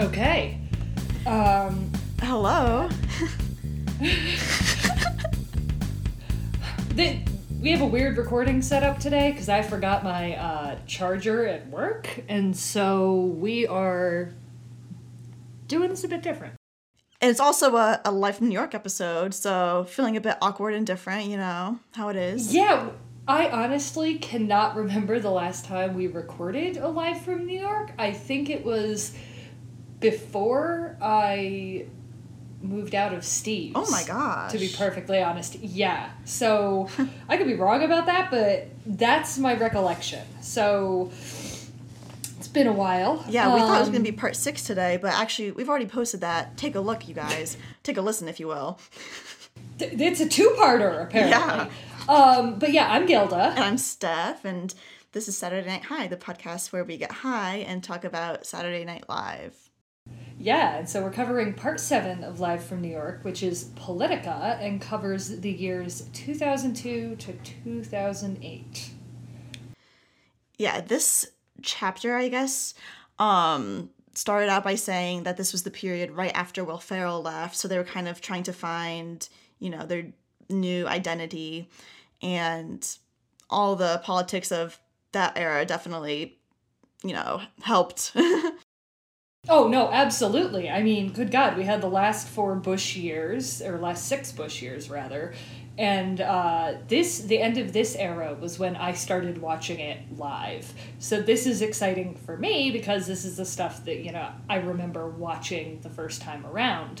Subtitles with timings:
[0.00, 0.58] Okay.
[1.26, 1.92] Um,
[2.22, 2.88] Hello.
[7.60, 12.24] we have a weird recording setup today because I forgot my uh, charger at work,
[12.30, 14.32] and so we are
[15.66, 16.54] doing this a bit different.
[17.20, 20.72] And it's also a, a Live from New York episode, so feeling a bit awkward
[20.72, 22.54] and different, you know how it is.
[22.54, 22.88] Yeah,
[23.28, 27.92] I honestly cannot remember the last time we recorded a live from New York.
[27.98, 29.14] I think it was
[30.00, 31.86] before I
[32.62, 33.72] moved out of Steve's.
[33.76, 34.52] Oh my gosh.
[34.52, 36.10] To be perfectly honest, yeah.
[36.24, 36.88] So
[37.28, 40.22] I could be wrong about that, but that's my recollection.
[40.42, 43.24] So it's been a while.
[43.28, 45.68] Yeah, we thought it was Um, going to be part six today, but actually, we've
[45.68, 46.56] already posted that.
[46.56, 47.56] Take a look, you guys.
[47.82, 48.78] Take a listen, if you will.
[49.78, 51.30] It's a two-parter, apparently.
[51.30, 51.70] Yeah.
[52.08, 53.52] Um, but yeah, I'm Gilda.
[53.56, 54.74] And I'm Steph, and
[55.12, 58.84] this is Saturday Night High, the podcast where we get high and talk about Saturday
[58.84, 59.69] Night Live.
[60.42, 64.58] Yeah, and so we're covering part seven of Live from New York, which is Politica
[64.58, 68.90] and covers the years 2002 to 2008.
[70.56, 71.30] Yeah, this
[71.60, 72.72] chapter, I guess,
[73.18, 77.54] um, started out by saying that this was the period right after Will Ferrell left,
[77.54, 80.06] so they were kind of trying to find, you know, their
[80.48, 81.68] new identity,
[82.22, 82.96] and
[83.50, 84.80] all the politics of
[85.12, 86.38] that era definitely,
[87.04, 88.16] you know, helped.
[89.48, 90.68] Oh, no, absolutely.
[90.68, 94.60] I mean, good God, we had the last four Bush years, or last six Bush
[94.60, 95.32] years, rather.
[95.78, 100.72] And uh, this, the end of this era was when I started watching it live.
[100.98, 104.56] So this is exciting for me because this is the stuff that, you know, I
[104.56, 107.00] remember watching the first time around.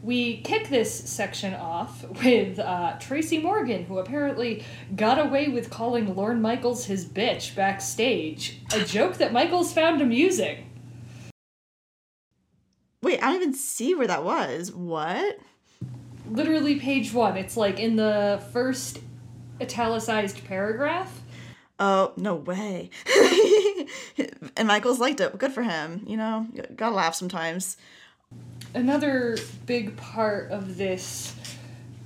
[0.00, 6.14] We kick this section off with uh, Tracy Morgan, who apparently got away with calling
[6.14, 10.69] Lorne Michaels his bitch backstage, a joke that Michaels found amusing.
[13.02, 14.72] Wait, I don't even see where that was.
[14.72, 15.38] What?
[16.30, 17.36] literally page one.
[17.36, 19.00] It's like in the first
[19.60, 21.20] italicized paragraph.
[21.78, 22.90] Oh, no way.
[24.56, 25.36] and Michael's liked it.
[25.38, 26.04] Good for him.
[26.06, 26.46] You know,
[26.76, 27.76] gotta laugh sometimes.
[28.74, 29.36] Another
[29.66, 31.34] big part of this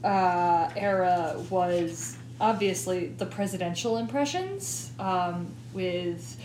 [0.02, 6.40] uh, era was obviously the presidential impressions um, with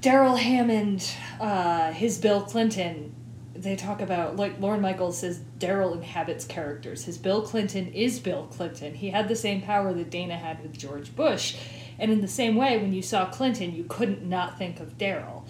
[0.00, 1.08] Darrell Hammond,
[1.40, 3.14] uh, his Bill Clinton.
[3.60, 7.04] They talk about, like Lorne Michaels says, Darrell inhabits characters.
[7.04, 8.94] His Bill Clinton is Bill Clinton.
[8.94, 11.56] He had the same power that Dana had with George Bush.
[11.98, 15.44] And in the same way, when you saw Clinton, you couldn't not think of Darrell.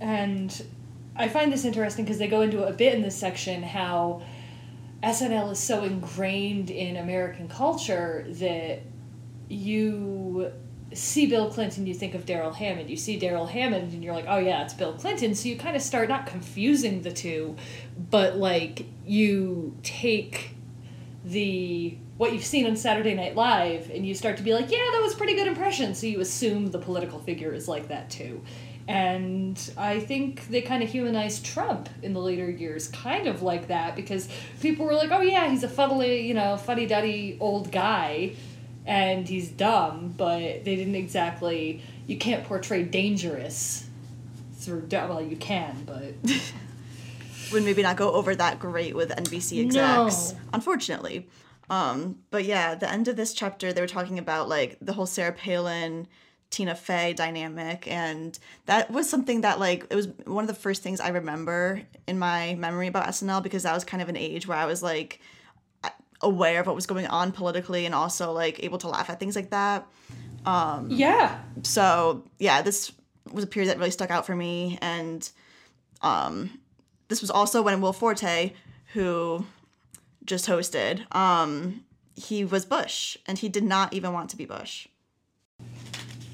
[0.00, 0.64] And
[1.16, 4.22] I find this interesting because they go into a bit in this section how
[5.02, 8.80] SNL is so ingrained in American culture that
[9.50, 10.50] you
[10.92, 12.88] see Bill Clinton, you think of Darrell Hammond.
[12.88, 15.34] You see Darrell Hammond, and you're like, oh yeah, it's Bill Clinton.
[15.34, 17.56] So you kind of start not confusing the two,
[18.10, 20.54] but like you take
[21.24, 24.78] the what you've seen on Saturday Night Live and you start to be like, yeah,
[24.92, 25.94] that was pretty good impression.
[25.94, 28.42] So you assume the political figure is like that too.
[28.88, 33.68] And I think they kind of humanized Trump in the later years, kind of like
[33.68, 34.28] that, because
[34.60, 38.32] people were like, oh yeah, he's a fuddly, you know, fuddy duddy old guy
[38.88, 43.86] and he's dumb, but they didn't exactly, you can't portray dangerous
[44.54, 46.14] through, well, you can, but.
[47.52, 51.28] Would maybe not go over that great with NBC execs, unfortunately.
[51.70, 55.06] Um, but yeah, the end of this chapter, they were talking about like the whole
[55.06, 56.06] Sarah Palin,
[56.50, 60.82] Tina Fey dynamic, and that was something that like it was one of the first
[60.82, 64.46] things I remember in my memory about SNL because that was kind of an age
[64.46, 65.20] where I was like
[66.20, 69.36] aware of what was going on politically and also like able to laugh at things
[69.36, 69.86] like that.
[70.44, 71.40] Um, yeah.
[71.62, 72.92] So yeah, this
[73.32, 75.28] was a period that really stuck out for me, and
[76.02, 76.58] um,
[77.08, 78.52] this was also when Will Forte,
[78.94, 79.44] who
[80.24, 81.84] just hosted, um,
[82.14, 84.88] he was Bush, and he did not even want to be Bush.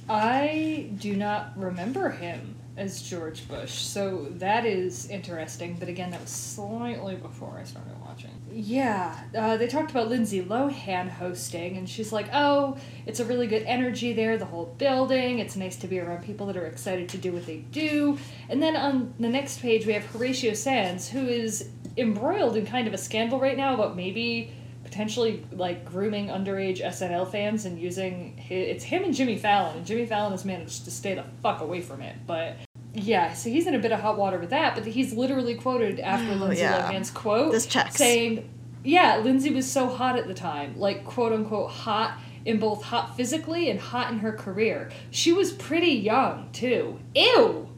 [0.08, 5.76] I do not remember him as George Bush, so that is interesting.
[5.78, 8.30] But again, that was slightly before I started watching.
[8.50, 12.76] Yeah, uh, they talked about Lindsay Lohan hosting, and she's like, "Oh,
[13.06, 14.36] it's a really good energy there.
[14.36, 15.38] The whole building.
[15.38, 18.18] It's nice to be around people that are excited to do what they do."
[18.48, 22.88] And then on the next page, we have Horatio Sanz, who is embroiled in kind
[22.88, 24.52] of a scandal right now about maybe
[24.84, 29.86] potentially like grooming underage SNL fans and using hi it's him and Jimmy Fallon and
[29.86, 32.56] Jimmy Fallon has managed to stay the fuck away from it but
[32.92, 35.98] yeah so he's in a bit of hot water with that but he's literally quoted
[36.00, 36.88] after Oh, Lindsay yeah.
[36.90, 37.96] Lohan's quote This checks.
[37.96, 38.48] saying
[38.84, 43.16] yeah Lindsay was so hot at the time like quote unquote hot in both hot
[43.16, 47.68] physically and hot in her career she was pretty young too ew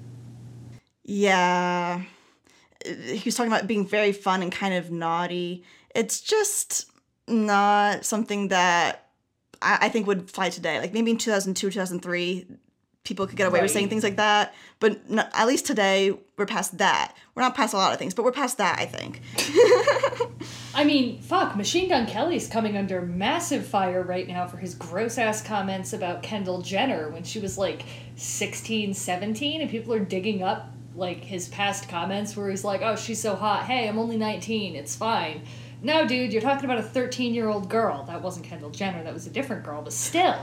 [1.05, 2.03] Yeah,
[2.85, 5.63] he was talking about being very fun and kind of naughty.
[5.95, 6.91] It's just
[7.29, 9.07] not something that
[9.63, 10.81] I, I think would fly today.
[10.81, 12.47] Like maybe in 2002, 2003,
[13.05, 13.63] people could get away right.
[13.63, 14.55] with saying things like that.
[14.81, 17.15] But not, at least today, we're past that.
[17.35, 19.23] We're not past a lot of things, but we're past that, I think.
[20.75, 25.17] I mean, fuck, Machine Gun Kelly's coming under massive fire right now for his gross
[25.17, 27.85] ass comments about Kendall Jenner when she was like
[28.17, 32.97] 16, 17, and people are digging up like his past comments where he's like, oh,
[32.97, 33.65] she's so hot.
[33.65, 34.75] Hey, I'm only 19.
[34.75, 35.43] It's fine.
[35.83, 38.05] No, dude, you're talking about a 13 year old girl.
[38.05, 40.39] That wasn't Kendall Jenner, that was a different girl, but still.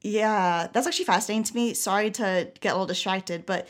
[0.00, 1.74] Yeah, that's actually fascinating to me.
[1.74, 3.68] Sorry to get a little distracted, but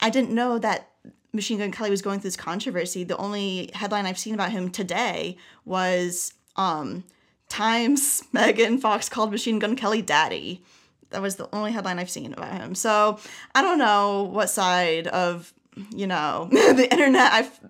[0.00, 0.90] I didn't know that
[1.32, 3.02] Machine Gun Kelly was going through this controversy.
[3.02, 7.04] The only headline I've seen about him today was um,
[7.48, 10.62] Times Megan Fox called Machine Gun Kelly daddy.
[11.10, 12.74] That was the only headline I've seen about him.
[12.74, 13.18] So
[13.54, 15.52] I don't know what side of,
[15.90, 17.60] you know, the internet I've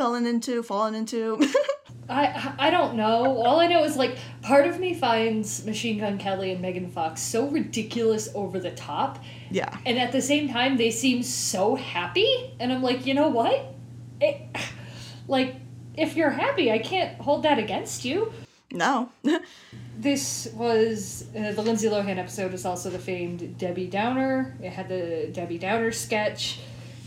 [0.00, 1.38] fallen into, fallen into.
[2.08, 3.36] I I don't know.
[3.36, 7.20] All I know is like part of me finds Machine Gun Kelly and Megan Fox
[7.20, 9.22] so ridiculous over the top.
[9.50, 9.76] Yeah.
[9.84, 13.74] And at the same time they seem so happy and I'm like, "You know what?
[14.22, 14.40] It
[15.28, 15.56] like
[15.96, 18.32] if you're happy, I can't hold that against you."
[18.72, 19.10] No.
[19.98, 24.56] this was uh, the Lindsay Lohan episode is also the famed Debbie Downer.
[24.62, 26.60] It had the Debbie Downer sketch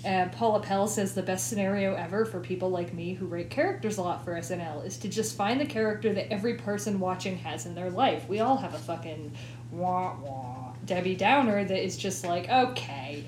[0.04, 3.98] and Paula Pell says the best scenario ever for people like me who write characters
[3.98, 7.66] a lot for SNL is to just find the character that every person watching has
[7.66, 8.28] in their life.
[8.28, 9.34] We all have a fucking
[9.72, 13.24] wah wah Debbie Downer that is just like, okay.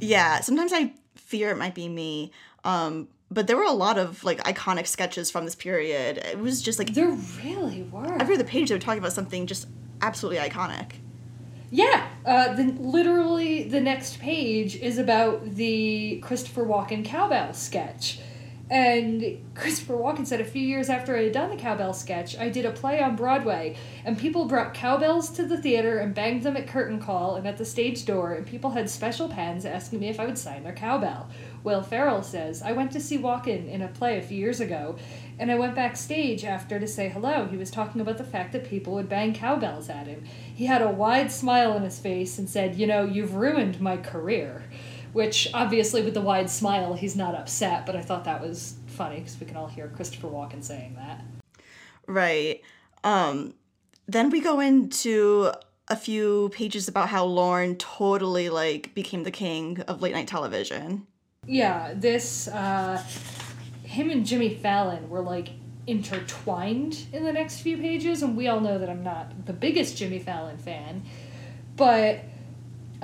[0.00, 2.32] Yeah, sometimes I fear it might be me.
[2.64, 6.18] Um, but there were a lot of like iconic sketches from this period.
[6.18, 8.20] It was just like there really were.
[8.20, 9.68] Every other page they were talking about something just
[10.02, 10.92] absolutely iconic.
[11.74, 18.20] Yeah, uh, the, literally the next page is about the Christopher Walken cowbell sketch.
[18.68, 22.50] And Christopher Walken said a few years after I had done the cowbell sketch, I
[22.50, 26.56] did a play on Broadway, and people brought cowbells to the theater and banged them
[26.58, 30.08] at curtain call and at the stage door, and people had special pens asking me
[30.08, 31.28] if I would sign their cowbell.
[31.64, 34.96] Will Ferrell says, I went to see Walken in a play a few years ago,
[35.38, 37.46] and I went backstage after to say hello.
[37.46, 40.24] He was talking about the fact that people would bang cowbells at him.
[40.54, 43.96] He had a wide smile on his face and said, You know, you've ruined my
[43.96, 44.64] career.
[45.12, 49.16] Which, obviously, with the wide smile, he's not upset, but I thought that was funny
[49.16, 51.22] because we can all hear Christopher Walken saying that.
[52.06, 52.62] Right.
[53.04, 53.52] Um,
[54.08, 55.52] then we go into
[55.88, 61.06] a few pages about how Lorne totally like became the king of late night television.
[61.46, 63.02] Yeah, this uh,
[63.92, 65.50] him and Jimmy Fallon were like
[65.86, 69.96] intertwined in the next few pages, and we all know that I'm not the biggest
[69.96, 71.02] Jimmy Fallon fan,
[71.76, 72.20] but.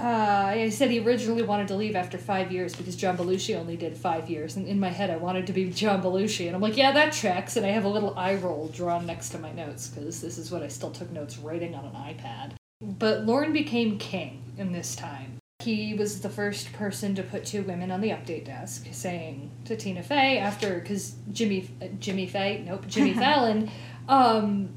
[0.01, 3.77] Uh, I said he originally wanted to leave after five years because John Belushi only
[3.77, 6.63] did five years, and in my head I wanted to be John Belushi, and I'm
[6.63, 9.51] like, yeah, that tracks, and I have a little eye roll drawn next to my
[9.51, 12.53] notes because this is what I still took notes writing on an iPad.
[12.81, 17.65] But Lorne became king in this time, he was the first person to put two
[17.65, 21.69] women on the update desk, saying to Tina Fey after because Jimmy
[21.99, 23.69] Jimmy Fey nope Jimmy Fallon
[24.09, 24.69] um,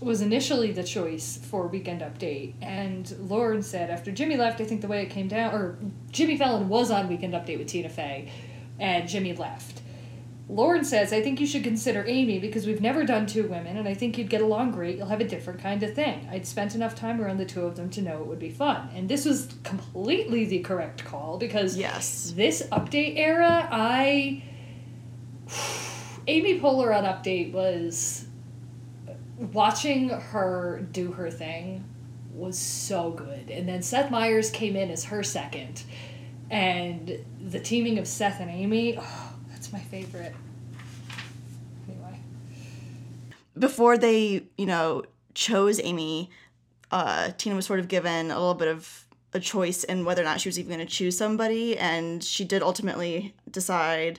[0.00, 4.80] was initially the choice for Weekend Update, and Lorne said after Jimmy left, I think
[4.80, 5.76] the way it came down, or
[6.10, 8.32] Jimmy Fallon was on Weekend Update with Tina Fey,
[8.78, 9.82] and Jimmy left,
[10.50, 13.86] Lorne says, I think you should consider Amy because we've never done two women, and
[13.86, 14.96] I think you'd get along great.
[14.96, 16.28] You'll have a different kind of thing.
[16.28, 18.88] I'd spent enough time around the two of them to know it would be fun.
[18.92, 22.32] And this was completely the correct call because yes.
[22.34, 24.42] this update era, I.
[26.26, 28.26] Amy Poehler on Update was.
[29.52, 31.84] Watching her do her thing
[32.34, 33.50] was so good.
[33.50, 35.84] And then Seth Meyers came in as her second.
[36.50, 38.98] And the teaming of Seth and Amy.
[38.98, 39.29] Oh,
[39.72, 40.34] my favorite.
[41.88, 42.20] Anyway.
[43.58, 46.30] Before they, you know, chose Amy,
[46.90, 50.24] uh, Tina was sort of given a little bit of a choice in whether or
[50.24, 54.18] not she was even going to choose somebody, and she did ultimately decide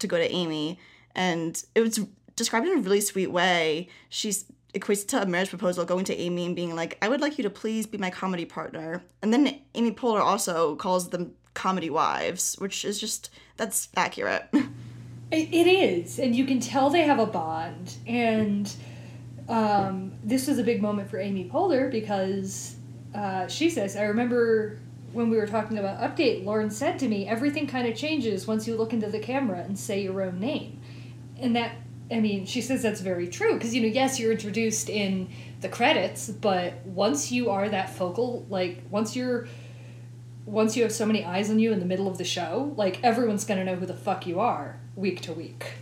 [0.00, 0.78] to go to Amy.
[1.14, 2.00] And it was
[2.36, 3.88] described in a really sweet way.
[4.08, 7.38] She's equates to a marriage proposal going to Amy and being like, I would like
[7.38, 9.02] you to please be my comedy partner.
[9.22, 14.48] And then Amy Poehler also calls them comedy wives, which is just, that's accurate.
[15.30, 17.94] It, it is, and you can tell they have a bond.
[18.06, 18.72] And
[19.48, 22.76] um, this was a big moment for Amy Poehler because
[23.14, 24.78] uh, she says, I remember
[25.12, 28.66] when we were talking about update, Lorne said to me, everything kind of changes once
[28.66, 30.80] you look into the camera and say your own name.
[31.40, 31.76] And that,
[32.10, 35.28] I mean, she says that's very true because, you know, yes, you're introduced in
[35.60, 39.48] the credits, but once you are that focal, like, once you're
[40.48, 43.02] once you have so many eyes on you in the middle of the show, like
[43.04, 45.74] everyone's gonna know who the fuck you are week to week.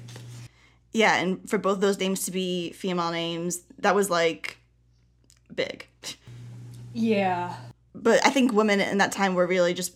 [0.93, 4.59] Yeah, and for both those names to be female names, that was like
[5.55, 5.87] big.
[6.93, 7.55] Yeah.
[7.95, 9.95] But I think women in that time were really just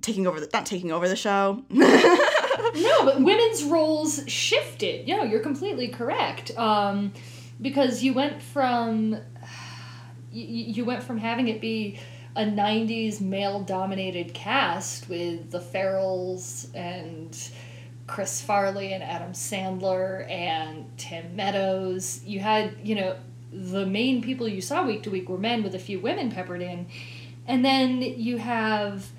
[0.00, 1.64] taking over the not taking over the show.
[1.70, 5.06] no, but women's roles shifted.
[5.08, 6.56] No, you're completely correct.
[6.58, 7.12] Um,
[7.60, 9.12] because you went from
[10.32, 11.98] you, you went from having it be
[12.36, 17.36] a 90s male dominated cast with the Ferrells and
[18.06, 22.22] Chris Farley and Adam Sandler and Tim Meadows.
[22.24, 23.16] You had, you know,
[23.52, 26.62] the main people you saw week to week were men with a few women peppered
[26.62, 26.86] in.
[27.46, 29.10] And then you have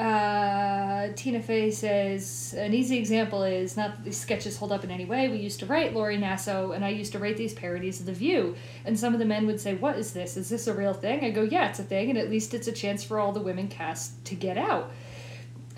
[0.00, 4.90] uh, Tina Fey says an easy example is not that these sketches hold up in
[4.90, 5.28] any way.
[5.28, 8.12] We used to write Lori Nasso, and I used to write these parodies of The
[8.12, 8.56] View.
[8.86, 10.38] And some of the men would say, "What is this?
[10.38, 12.66] Is this a real thing?" I go, "Yeah, it's a thing, and at least it's
[12.66, 14.90] a chance for all the women cast to get out."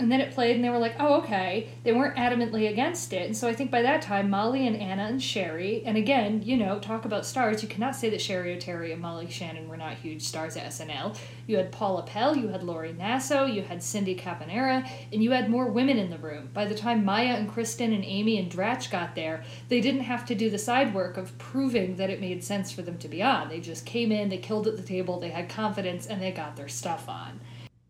[0.02, 1.68] And then it played and they were like oh okay.
[1.84, 5.04] They weren't adamantly against it and so i think by that time molly and anna
[5.04, 8.92] and Cheri, and again you know talk about stars you cannot say that cheri oteri
[8.92, 11.16] and molly shannon were not huge stars at snl
[11.46, 15.50] you had paula pell you had lori nasso you had cindy caponera and you had
[15.50, 16.50] more women in the room.
[16.52, 20.24] By the time maya and kristen and amy and dratch got there they didn't have
[20.26, 23.22] to do the side work of proving that it made sense for them to be
[23.22, 23.48] on.
[23.48, 26.56] They just came in they killed at the table they had confidence and they got
[26.56, 27.40] their stuff on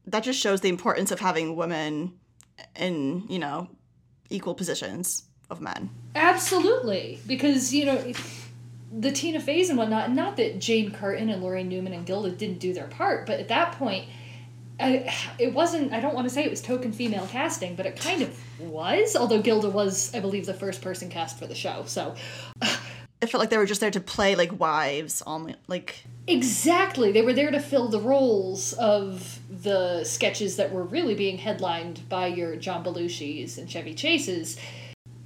[0.06, 2.18] that just shows the importance of having women
[2.76, 3.68] in you know
[4.30, 5.90] equal positions of men.
[6.14, 7.21] Absolutely.
[7.26, 8.12] Because you know
[8.92, 12.59] the tina feys and whatnot not that jane curtin and Laraine newman and gilda didn't
[12.59, 14.06] do their part but at that point
[14.78, 17.99] I, it wasn't i don't want to say it was token female casting but it
[17.99, 21.85] kind of was although gilda was i believe the first person cast for the show
[21.87, 22.14] so
[23.22, 27.12] it felt like they were just there to play like wives on like exactly.
[27.12, 32.08] They were there to fill the roles of the sketches that were really being headlined
[32.08, 34.58] by your john belushis and chevy chases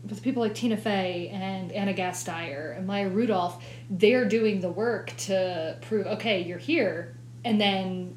[0.06, 3.64] with people like tina fey and anna gasteyer and maya rudolph.
[3.88, 7.16] They're doing the work to prove okay you're here.
[7.44, 8.16] And then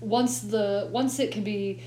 [0.00, 1.82] once the once it can be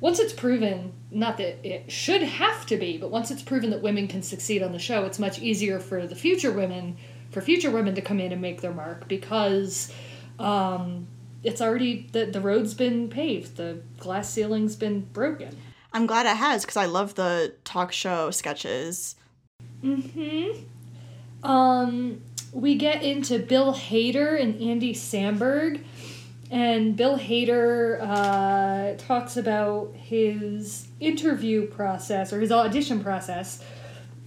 [0.00, 3.82] once it's proven not that it should have to be but once it's proven that
[3.82, 6.96] women can succeed on the show it's much easier for the future women
[7.30, 9.92] for future women to come in and make their mark because
[10.38, 11.06] um,
[11.42, 15.56] it's already the, the road's been paved the glass ceiling's been broken.
[15.92, 19.16] I'm glad it has because i love the talk show sketches.
[19.82, 20.64] Mm-hmm.
[21.48, 22.22] Um
[22.52, 25.82] we get into bill hader and andy samberg
[26.50, 33.62] and Bill Hader uh, talks about his interview process or his audition process.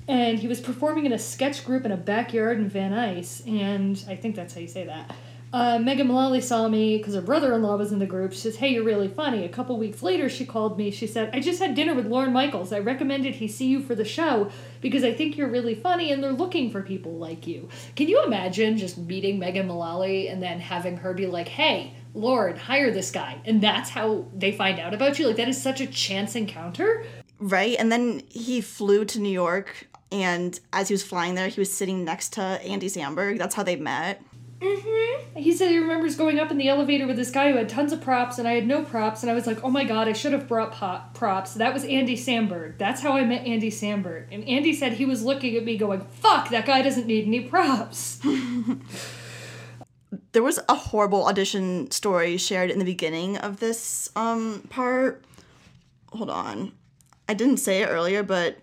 [0.08, 4.04] And he was performing in a sketch group in a backyard in Van Nuys, and
[4.08, 5.16] I think that's how you say that.
[5.52, 8.34] Uh, Megan Mullally saw me because her brother in law was in the group.
[8.34, 9.46] She says, Hey, you're really funny.
[9.46, 10.92] A couple weeks later, she called me.
[10.92, 12.72] She said, I just had dinner with Lorne Michaels.
[12.72, 16.24] I recommended he see you for the show because I think you're really funny and
[16.24, 17.68] they're looking for people like you.
[17.96, 22.58] Can you imagine just meeting Megan Mullally and then having her be like, Hey, Lord,
[22.58, 23.42] hire this guy.
[23.46, 25.28] And that's how they find out about you.
[25.28, 27.06] Like, that is such a chance encounter.
[27.40, 27.76] Right.
[27.80, 29.88] And then he flew to New York.
[30.12, 33.38] And as he was flying there, he was sitting next to Andy Samberg.
[33.38, 34.22] That's how they met.
[34.60, 35.40] Mm-hmm.
[35.40, 37.94] He said he remembers going up in the elevator with this guy who had tons
[37.94, 40.14] of props, and I had no props, and I was like, "Oh my god, I
[40.14, 42.78] should have brought pop- props." That was Andy Samberg.
[42.78, 46.02] That's how I met Andy Samberg, and Andy said he was looking at me, going,
[46.02, 48.20] "Fuck, that guy doesn't need any props."
[50.32, 55.24] there was a horrible audition story shared in the beginning of this um, part.
[56.12, 56.72] Hold on.
[57.28, 58.58] I didn't say it earlier, but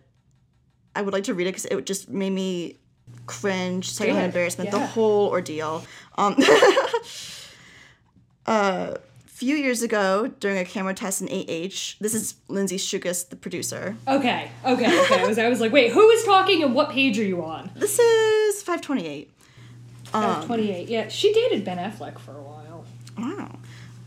[0.96, 2.78] I would like to read it because it just made me
[3.26, 4.78] cringe, secondhand embarrassment, yeah.
[4.78, 5.84] the whole ordeal.
[6.18, 6.36] Um,
[8.46, 13.36] a few years ago, during a camera test in AH, this is Lindsay Shookus, the
[13.36, 13.96] producer.
[14.08, 15.22] Okay, okay, okay.
[15.22, 17.70] I was, I was like, wait, who is talking and what page are you on?
[17.76, 19.30] This is 528.
[20.14, 20.88] Um, 28.
[20.88, 22.84] Yeah, she dated Ben Affleck for a while.
[23.18, 23.58] Wow.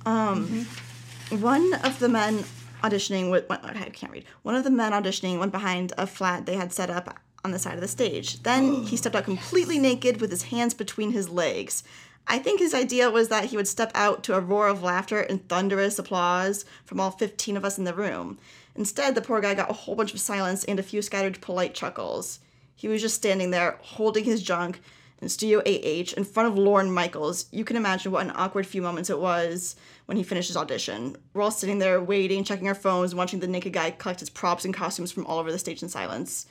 [0.06, 1.42] Um, mm-hmm.
[1.42, 2.44] One of the men
[2.84, 4.26] auditioning with I can't read.
[4.44, 7.60] One of the men auditioning went behind a flat they had set up on the
[7.60, 8.42] side of the stage.
[8.44, 11.84] Then he stepped out completely naked with his hands between his legs.
[12.28, 15.22] I think his idea was that he would step out to a roar of laughter
[15.22, 18.38] and thunderous applause from all 15 of us in the room.
[18.76, 21.74] Instead, the poor guy got a whole bunch of silence and a few scattered polite
[21.74, 22.40] chuckles.
[22.76, 24.80] He was just standing there, holding his junk,
[25.22, 27.46] in Studio AH in front of Lorne Michaels.
[27.52, 31.16] You can imagine what an awkward few moments it was when he finished his audition.
[31.34, 34.66] We're all sitting there waiting, checking our phones, watching the naked guy collect his props
[34.66, 36.46] and costumes from all over the stage in silence.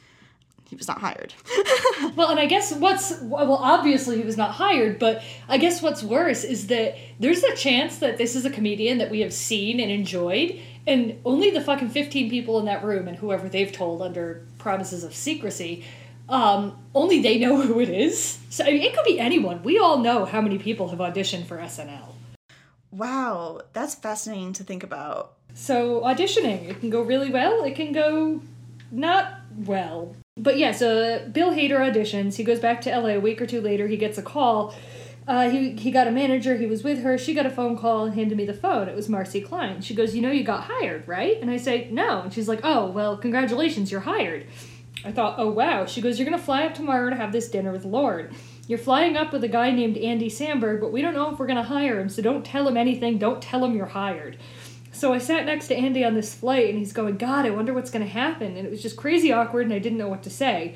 [0.68, 1.32] he was not hired.
[2.14, 6.02] well, and I guess what's well, obviously he was not hired, but I guess what's
[6.02, 9.80] worse is that there's a chance that this is a comedian that we have seen
[9.80, 14.02] and enjoyed, and only the fucking 15 people in that room and whoever they've told
[14.02, 15.84] under promises of secrecy,
[16.28, 18.38] um, only they know who it is.
[18.50, 19.62] So I mean, it could be anyone.
[19.62, 22.14] We all know how many people have auditioned for SNL.
[22.90, 25.34] Wow, that's fascinating to think about.
[25.54, 27.64] So auditioning, it can go really well.
[27.64, 28.40] It can go
[28.90, 30.14] not well.
[30.36, 32.36] But yeah, so Bill Hader auditions.
[32.36, 33.88] He goes back to LA a week or two later.
[33.88, 34.74] He gets a call.
[35.26, 36.56] Uh, he, he got a manager.
[36.56, 37.18] He was with her.
[37.18, 38.88] She got a phone call and handed me the phone.
[38.88, 39.82] It was Marcy Klein.
[39.82, 41.38] She goes, You know, you got hired, right?
[41.40, 42.22] And I say, No.
[42.22, 44.46] And she's like, Oh, well, congratulations, you're hired.
[45.04, 45.86] I thought, Oh, wow.
[45.86, 48.34] She goes, You're going to fly up tomorrow to have this dinner with Lord.
[48.66, 51.46] You're flying up with a guy named Andy Samberg, but we don't know if we're
[51.46, 53.18] going to hire him, so don't tell him anything.
[53.18, 54.36] Don't tell him you're hired.
[54.92, 57.72] So I sat next to Andy on this flight, and he's going, God, I wonder
[57.72, 58.56] what's going to happen.
[58.56, 60.74] And it was just crazy awkward, and I didn't know what to say.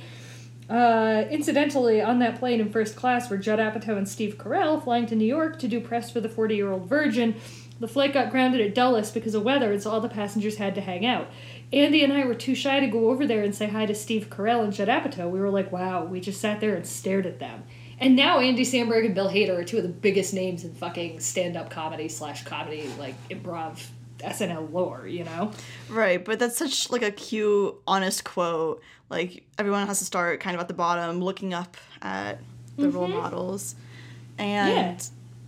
[0.71, 5.05] Uh, incidentally, on that plane in first class were Judd Apatow and Steve Carell flying
[5.07, 7.35] to New York to do press for the 40 year old Virgin.
[7.79, 10.75] The flight got grounded at Dulles because of weather, and so all the passengers had
[10.77, 11.29] to hang out.
[11.73, 14.29] Andy and I were too shy to go over there and say hi to Steve
[14.29, 15.31] Carell and Judd Apatow.
[15.31, 17.65] We were like, wow, we just sat there and stared at them.
[17.99, 21.21] And now Andy Samberg and Bill Hader are two of the biggest names in fucking
[21.21, 23.83] stand up comedy slash comedy, like improv
[24.19, 25.53] SNL lore, you know?
[25.89, 28.83] Right, but that's such like a cute, honest quote.
[29.09, 32.41] Like everyone has to start kind of at the bottom, looking up at
[32.77, 32.97] the mm-hmm.
[32.97, 33.77] role models.
[34.37, 34.99] And yeah.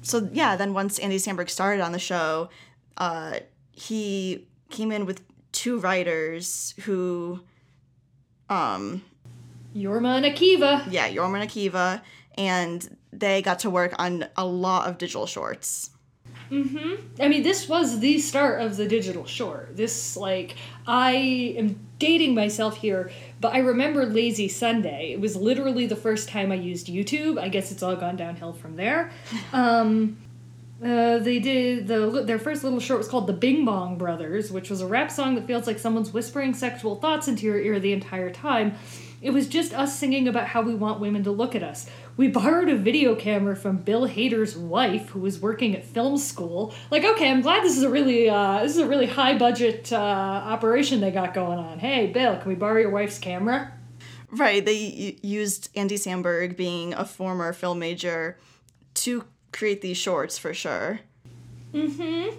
[0.02, 2.50] so yeah, then once Andy Samberg started on the show,
[2.96, 3.40] uh,
[3.72, 5.22] he came in with
[5.64, 7.40] two writers who
[8.50, 9.02] um
[9.74, 10.84] Jorma and Akiva.
[10.90, 12.02] Yeah, Jorma and Akiva.
[12.36, 15.90] And they got to work on a lot of digital shorts.
[16.50, 17.22] Mm-hmm.
[17.22, 19.76] I mean, this was the start of the digital short.
[19.76, 20.56] This, like,
[20.86, 25.12] I am dating myself here, but I remember Lazy Sunday.
[25.12, 27.40] It was literally the first time I used YouTube.
[27.40, 29.10] I guess it's all gone downhill from there.
[29.52, 30.18] Um,
[30.82, 34.70] uh, they did the their first little short was called the Bing Bong Brothers, which
[34.70, 37.92] was a rap song that feels like someone's whispering sexual thoughts into your ear the
[37.92, 38.74] entire time.
[39.22, 41.88] It was just us singing about how we want women to look at us.
[42.16, 46.74] We borrowed a video camera from Bill Hader's wife, who was working at film school.
[46.90, 49.92] Like, okay, I'm glad this is a really uh, this is a really high budget
[49.92, 51.78] uh, operation they got going on.
[51.78, 53.72] Hey, Bill, can we borrow your wife's camera?
[54.30, 54.64] Right.
[54.64, 58.38] They used Andy Samberg being a former film major
[58.94, 61.00] to create these shorts for sure.
[61.72, 62.36] Mm-hmm.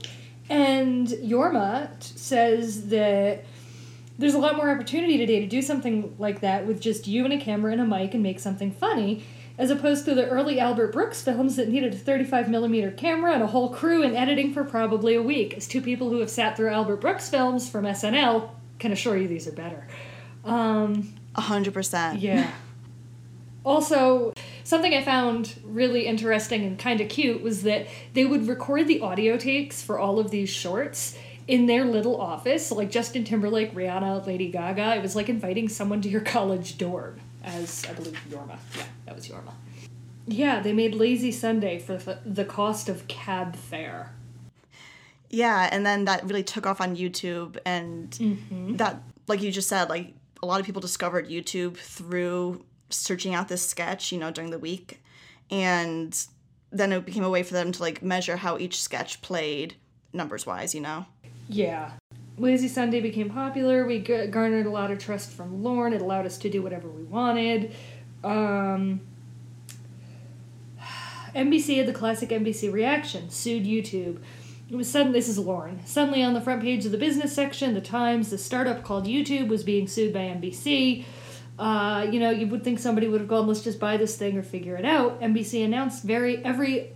[0.49, 3.45] And Jorma says that
[4.17, 7.33] there's a lot more opportunity today to do something like that with just you and
[7.33, 9.23] a camera and a mic and make something funny,
[9.57, 13.43] as opposed to the early Albert Brooks films that needed a 35 millimeter camera and
[13.43, 15.55] a whole crew and editing for probably a week.
[15.55, 18.49] As two people who have sat through Albert Brooks films from SNL
[18.79, 19.87] can assure you these are better.
[20.43, 22.19] Um, a hundred percent.
[22.19, 22.51] Yeah.
[23.63, 24.31] Also,
[24.65, 28.99] something I found really interesting and kind of cute was that they would record the
[28.99, 34.25] audio takes for all of these shorts in their little office, like Justin Timberlake, Rihanna,
[34.25, 34.95] Lady Gaga.
[34.95, 38.57] It was like inviting someone to your college dorm, as I believe Jorma.
[38.75, 39.53] Yeah, that was Jorma.
[40.27, 44.11] Yeah, they made Lazy Sunday for the cost of cab fare.
[45.29, 48.77] Yeah, and then that really took off on YouTube, and mm-hmm.
[48.77, 53.47] that, like you just said, like a lot of people discovered YouTube through searching out
[53.47, 55.01] this sketch, you know, during the week,
[55.49, 56.25] and
[56.71, 59.75] then it became a way for them to like measure how each sketch played
[60.13, 61.05] numbers wise, you know.
[61.47, 61.91] Yeah.
[62.37, 63.85] Lazy Sunday became popular.
[63.85, 65.93] We garnered a lot of trust from Lorne.
[65.93, 67.73] It allowed us to do whatever we wanted.
[68.23, 69.01] Um,
[71.33, 74.19] NBC had the classic NBC reaction, sued YouTube.
[74.69, 75.11] It was sudden.
[75.11, 75.81] This is Lorne.
[75.85, 79.47] Suddenly, on the front page of the business section, the Times, the startup called YouTube
[79.47, 81.05] was being sued by NBC.
[81.57, 84.37] Uh, you know, you would think somebody would have gone, "Let's just buy this thing
[84.37, 86.91] or figure it out." NBC announced very every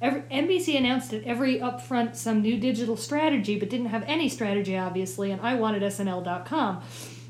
[0.00, 4.76] Every, NBC announced at every upfront some new digital strategy, but didn't have any strategy,
[4.76, 6.82] obviously, and I wanted SNL.com.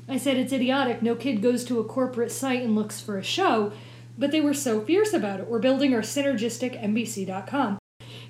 [0.07, 3.23] I said it's idiotic, no kid goes to a corporate site and looks for a
[3.23, 3.71] show,
[4.19, 5.47] but they were so fierce about it.
[5.47, 7.78] We're building our synergistic NBC.com.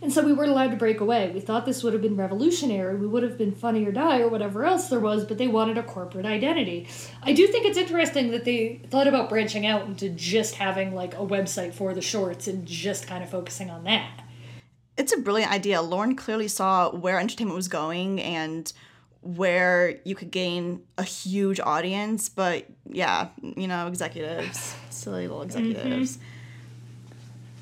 [0.01, 1.29] And so we weren't allowed to break away.
[1.33, 2.95] We thought this would have been revolutionary.
[2.95, 5.77] We would have been funny or die or whatever else there was, but they wanted
[5.77, 6.87] a corporate identity.
[7.21, 11.13] I do think it's interesting that they thought about branching out into just having like
[11.15, 14.21] a website for the shorts and just kind of focusing on that
[14.99, 15.81] it's a brilliant idea.
[15.81, 18.71] Lorne clearly saw where entertainment was going and
[19.21, 26.17] where you could gain a huge audience, but yeah, you know, executives, silly little executives.
[26.17, 26.25] Mm-hmm.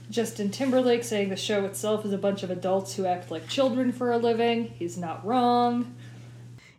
[0.09, 3.91] Justin Timberlake saying the show itself is a bunch of adults who act like children
[3.91, 4.73] for a living.
[4.79, 5.95] He's not wrong.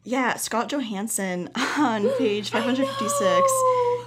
[0.05, 3.53] Yeah, Scarlett Johansson on page 556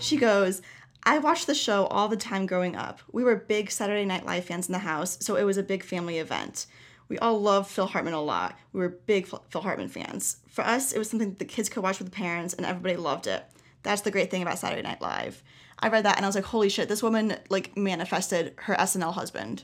[0.02, 0.62] she goes,
[1.04, 3.00] I watched the show all the time growing up.
[3.12, 5.84] We were big Saturday Night Live fans in the house, so it was a big
[5.84, 6.66] family event.
[7.08, 8.58] We all loved Phil Hartman a lot.
[8.74, 10.38] We were big Phil Hartman fans.
[10.50, 13.28] For us, it was something the kids could watch with the parents, and everybody loved
[13.28, 13.44] it.
[13.84, 15.44] That's the great thing about Saturday Night Live.
[15.82, 19.14] I read that and I was like, holy shit, this woman like manifested her SNL
[19.14, 19.64] husband.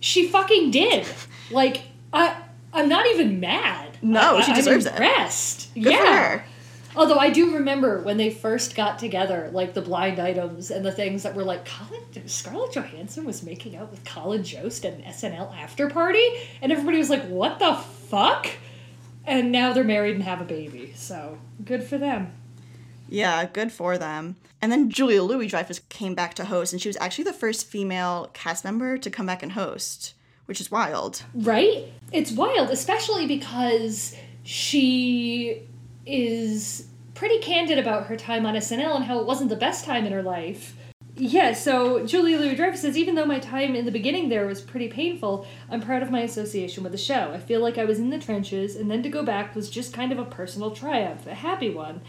[0.00, 1.06] She fucking did.
[1.52, 2.40] Like I,
[2.72, 3.98] I'm not even mad.
[4.02, 5.76] No, I, she deserves I'm impressed.
[5.76, 5.82] it.
[5.82, 6.42] Good yeah.
[6.96, 10.90] Although I do remember when they first got together, like the blind items and the
[10.90, 15.02] things that were like, Colin, Scarlett Johansson was making out with Colin Jost at an
[15.02, 16.24] SNL after party,
[16.60, 18.48] and everybody was like, "What the fuck?"
[19.24, 22.32] And now they're married and have a baby, so good for them.
[23.10, 24.36] Yeah, good for them.
[24.62, 27.66] And then Julia Louis Dreyfus came back to host, and she was actually the first
[27.66, 30.14] female cast member to come back and host,
[30.46, 31.24] which is wild.
[31.34, 31.86] Right?
[32.12, 35.66] It's wild, especially because she
[36.06, 40.06] is pretty candid about her time on SNL and how it wasn't the best time
[40.06, 40.76] in her life.
[41.16, 44.62] Yeah, so Julia Louis Dreyfus says, even though my time in the beginning there was
[44.62, 47.32] pretty painful, I'm proud of my association with the show.
[47.32, 49.92] I feel like I was in the trenches, and then to go back was just
[49.92, 52.00] kind of a personal triumph, a happy one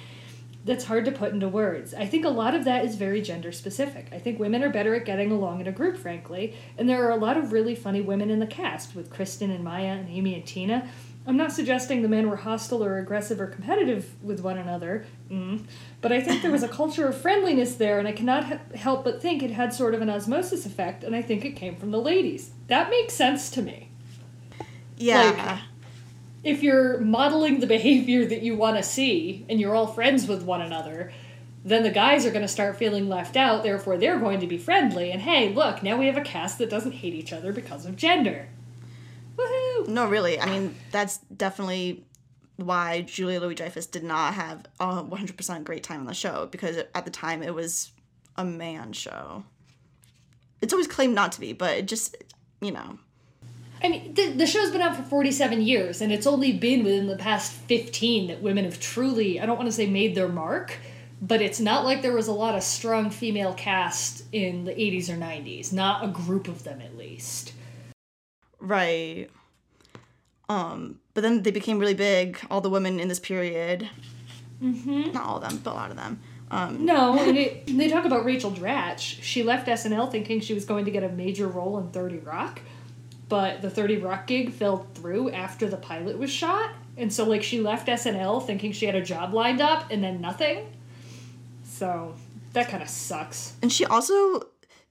[0.64, 1.94] that's hard to put into words.
[1.94, 4.08] I think a lot of that is very gender specific.
[4.12, 7.12] I think women are better at getting along in a group, frankly, and there are
[7.12, 10.36] a lot of really funny women in the cast, with Kristen and Maya and Amy
[10.36, 10.88] and Tina.
[11.26, 15.64] I'm not suggesting the men were hostile or aggressive or competitive with one another, mm,
[16.02, 19.04] but I think there was a culture of friendliness there, and I cannot ha- help
[19.04, 21.92] but think it had sort of an osmosis effect, and I think it came from
[21.92, 22.52] the ladies.
[22.68, 23.90] That makes sense to me.
[24.98, 25.32] Yeah.
[25.32, 25.60] Like,
[26.44, 30.44] if you're modeling the behavior that you want to see and you're all friends with
[30.44, 31.12] one another,
[31.64, 34.58] then the guys are going to start feeling left out, therefore they're going to be
[34.58, 35.12] friendly.
[35.12, 37.96] And hey, look, now we have a cast that doesn't hate each other because of
[37.96, 38.48] gender.
[39.36, 39.88] Woohoo!
[39.88, 40.40] No, really.
[40.40, 42.04] I mean, that's definitely
[42.56, 46.78] why Julia Louis Dreyfus did not have a 100% great time on the show because
[46.78, 47.92] at the time it was
[48.36, 49.44] a man show.
[50.62, 52.16] It's always claimed not to be, but it just,
[52.60, 53.00] you know.
[53.84, 57.08] I mean, the, the show's been out for 47 years, and it's only been within
[57.08, 60.78] the past 15 that women have truly, I don't want to say made their mark,
[61.22, 65.10] but it's not like there was a lot of strong female cast in the 80s
[65.10, 65.74] or 90s.
[65.74, 67.54] Not a group of them, at least.
[68.60, 69.30] Right.
[70.48, 73.90] Um, but then they became really big, all the women in this period.
[74.62, 75.12] Mm-hmm.
[75.14, 76.20] Not all of them, but a lot of them.
[76.52, 79.22] Um, no, and it, they talk about Rachel Dratch.
[79.24, 82.60] She left SNL thinking she was going to get a major role in 30 Rock
[83.32, 86.72] but the 30 Rock gig fell through after the pilot was shot.
[86.98, 90.20] And so, like, she left SNL thinking she had a job lined up and then
[90.20, 90.68] nothing.
[91.64, 92.14] So,
[92.52, 93.54] that kind of sucks.
[93.62, 94.48] And she also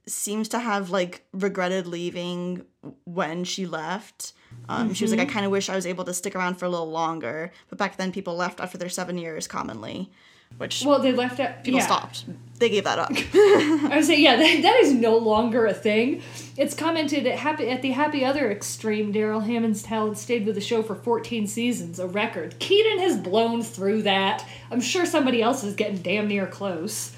[0.07, 2.65] seems to have, like, regretted leaving
[3.05, 4.33] when she left.
[4.71, 4.95] Um, mm-hmm.
[4.95, 5.35] She was like, I mm-hmm.
[5.35, 7.53] kind of wish I was able to stick around for a little longer.
[7.69, 10.11] But back then, people left after their seven years commonly
[10.61, 11.87] which well they left at people yeah.
[11.87, 12.25] stopped.
[12.59, 13.11] They gave that up.
[13.35, 16.23] I would say yeah that, that is no longer a thing.
[16.57, 20.61] It's commented at happy at the happy other extreme darrell hammond's talent stayed with the
[20.61, 22.59] show for 14 seasons a record.
[22.59, 24.47] Kenan has blown through that.
[24.71, 27.17] I'm sure somebody else is getting damn near close.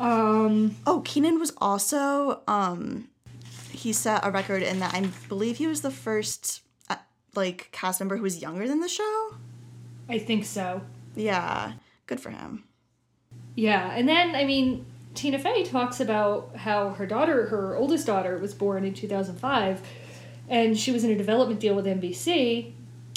[0.00, 3.08] Um oh kenan was also um
[3.70, 6.96] he set a record in that i believe he was the first uh,
[7.34, 9.34] like cast member who was younger than the show?
[10.08, 10.82] I think so.
[11.14, 11.74] Yeah
[12.10, 12.64] good for him
[13.54, 18.38] yeah, and then I mean, Tina Fey talks about how her daughter, her oldest daughter,
[18.38, 19.82] was born in 2005,
[20.48, 22.72] and she was in a development deal with NBC.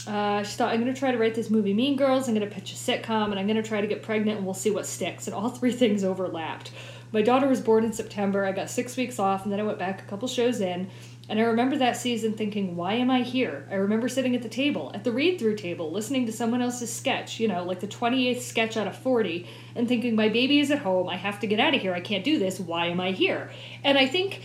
[0.05, 2.27] Uh, she thought, I'm going to try to write this movie, Mean Girls.
[2.27, 4.45] I'm going to pitch a sitcom, and I'm going to try to get pregnant, and
[4.45, 5.27] we'll see what sticks.
[5.27, 6.71] And all three things overlapped.
[7.13, 8.43] My daughter was born in September.
[8.43, 10.89] I got six weeks off, and then I went back a couple shows in.
[11.29, 13.65] And I remember that season thinking, why am I here?
[13.71, 16.91] I remember sitting at the table, at the read through table, listening to someone else's
[16.91, 20.71] sketch, you know, like the 28th sketch out of 40, and thinking, my baby is
[20.71, 21.07] at home.
[21.07, 21.93] I have to get out of here.
[21.93, 22.59] I can't do this.
[22.59, 23.51] Why am I here?
[23.83, 24.41] And I think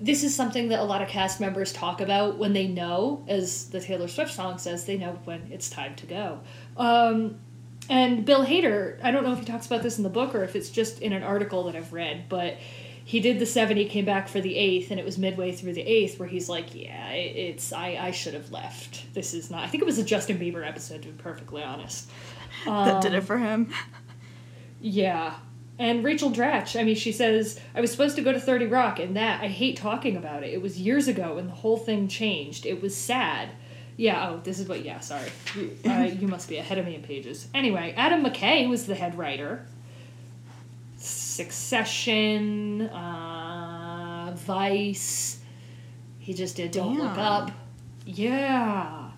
[0.00, 3.68] this is something that a lot of cast members talk about when they know, as
[3.68, 6.40] the Taylor Swift song says, they know when it's time to go.
[6.76, 7.38] Um,
[7.88, 10.42] and Bill Hader, I don't know if he talks about this in the book or
[10.44, 12.56] if it's just in an article that I've read, but
[13.04, 15.74] he did the seven, he came back for the eighth, and it was midway through
[15.74, 19.14] the eighth where he's like, "Yeah, it's I I should have left.
[19.14, 22.10] This is not." I think it was a Justin Bieber episode, to be perfectly honest.
[22.66, 23.72] Um, that did it for him.
[24.80, 25.34] Yeah,
[25.78, 28.98] and Rachel Dratch, I mean, she says, I was supposed to go to 30 Rock,
[28.98, 30.52] and that, I hate talking about it.
[30.52, 32.64] It was years ago, and the whole thing changed.
[32.64, 33.50] It was sad.
[33.96, 35.30] Yeah, oh, this is what, yeah, sorry.
[35.86, 37.48] Uh, you must be ahead of me in pages.
[37.54, 39.66] Anyway, Adam McKay was the head writer.
[40.98, 45.38] Succession, uh, Vice.
[46.18, 47.06] He just did Don't Damn.
[47.06, 47.50] Look Up.
[48.04, 49.10] Yeah.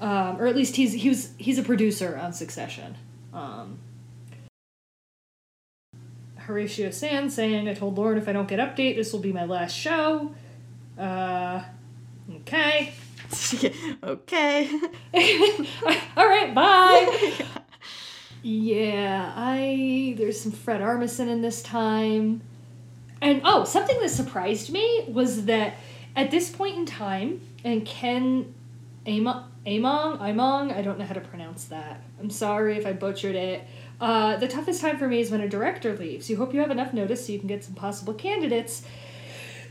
[0.00, 2.96] Um, or at least he's he was he's a producer on Succession.
[3.32, 3.78] Um,
[6.36, 9.44] Horatio Sanz saying, I told Lorne if I don't get update, this will be my
[9.44, 10.34] last show.
[10.98, 11.62] Uh,
[12.36, 12.92] okay.
[14.02, 14.70] okay.
[16.16, 17.46] All right, bye.
[18.42, 20.14] yeah, I.
[20.16, 22.42] There's some Fred Armisen in this time.
[23.20, 25.74] And oh, something that surprised me was that
[26.16, 28.52] at this point in time, and Ken
[29.06, 32.02] Aymong, Aymong, I don't know how to pronounce that.
[32.20, 33.64] I'm sorry if I butchered it.
[34.00, 36.28] Uh, the toughest time for me is when a director leaves.
[36.28, 38.82] You hope you have enough notice so you can get some possible candidates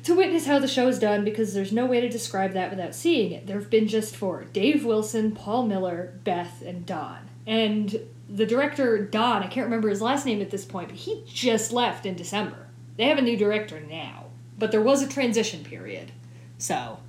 [0.03, 2.95] to witness how the show is done because there's no way to describe that without
[2.95, 3.47] seeing it.
[3.47, 7.29] There have been just four Dave Wilson, Paul Miller, Beth, and Don.
[7.45, 11.23] And the director, Don, I can't remember his last name at this point, but he
[11.27, 12.67] just left in December.
[12.97, 16.11] They have a new director now, but there was a transition period.
[16.57, 16.99] So.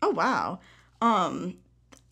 [0.00, 0.60] Oh, wow.
[1.00, 1.58] Um,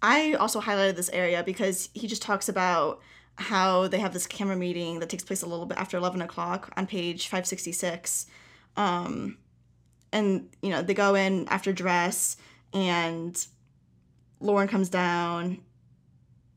[0.02, 3.00] I also highlighted this area because he just talks about
[3.36, 6.72] how they have this camera meeting that takes place a little bit after 11 o'clock
[6.76, 8.26] on page 566
[8.76, 9.38] um,
[10.12, 12.36] and you know they go in after dress
[12.72, 13.46] and
[14.40, 15.60] lorne comes down.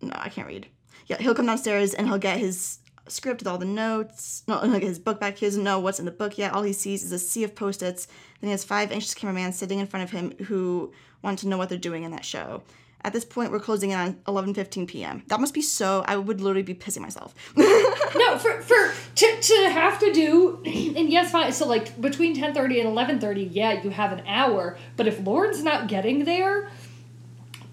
[0.02, 0.68] No i can't read.
[1.08, 4.44] Yeah he'll come downstairs and he'll get his script with all the notes.
[4.48, 5.38] No he'll get his book back.
[5.38, 6.54] He doesn't know what's in the book yet.
[6.54, 8.08] All he sees is a sea of post-its.
[8.40, 11.58] Then he has five anxious cameramen sitting in front of him who want to know
[11.58, 12.64] what they're doing in that show
[13.04, 15.24] at this point, we're closing in on 11:15 p.m.
[15.28, 16.04] That must be so.
[16.08, 17.36] I would literally be pissing myself.
[17.58, 21.52] no, for for to, to have to do, and yes, fine.
[21.52, 24.78] So like between 10:30 and 11:30, yeah, you have an hour.
[24.96, 26.70] But if Lorne's not getting there,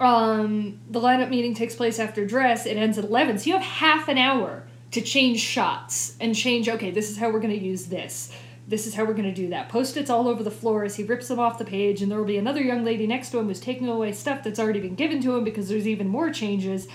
[0.01, 2.67] um, the lineup meeting takes place after dress.
[2.67, 6.69] It ends at 11, so you have half an hour to change shots and change.
[6.69, 8.33] Okay, this is how we're gonna use this
[8.71, 9.69] this is how we're going to do that.
[9.69, 12.19] Post its all over the floor as he rips them off the page, and there
[12.19, 14.95] will be another young lady next to him who's taking away stuff that's already been
[14.95, 16.87] given to him because there's even more changes.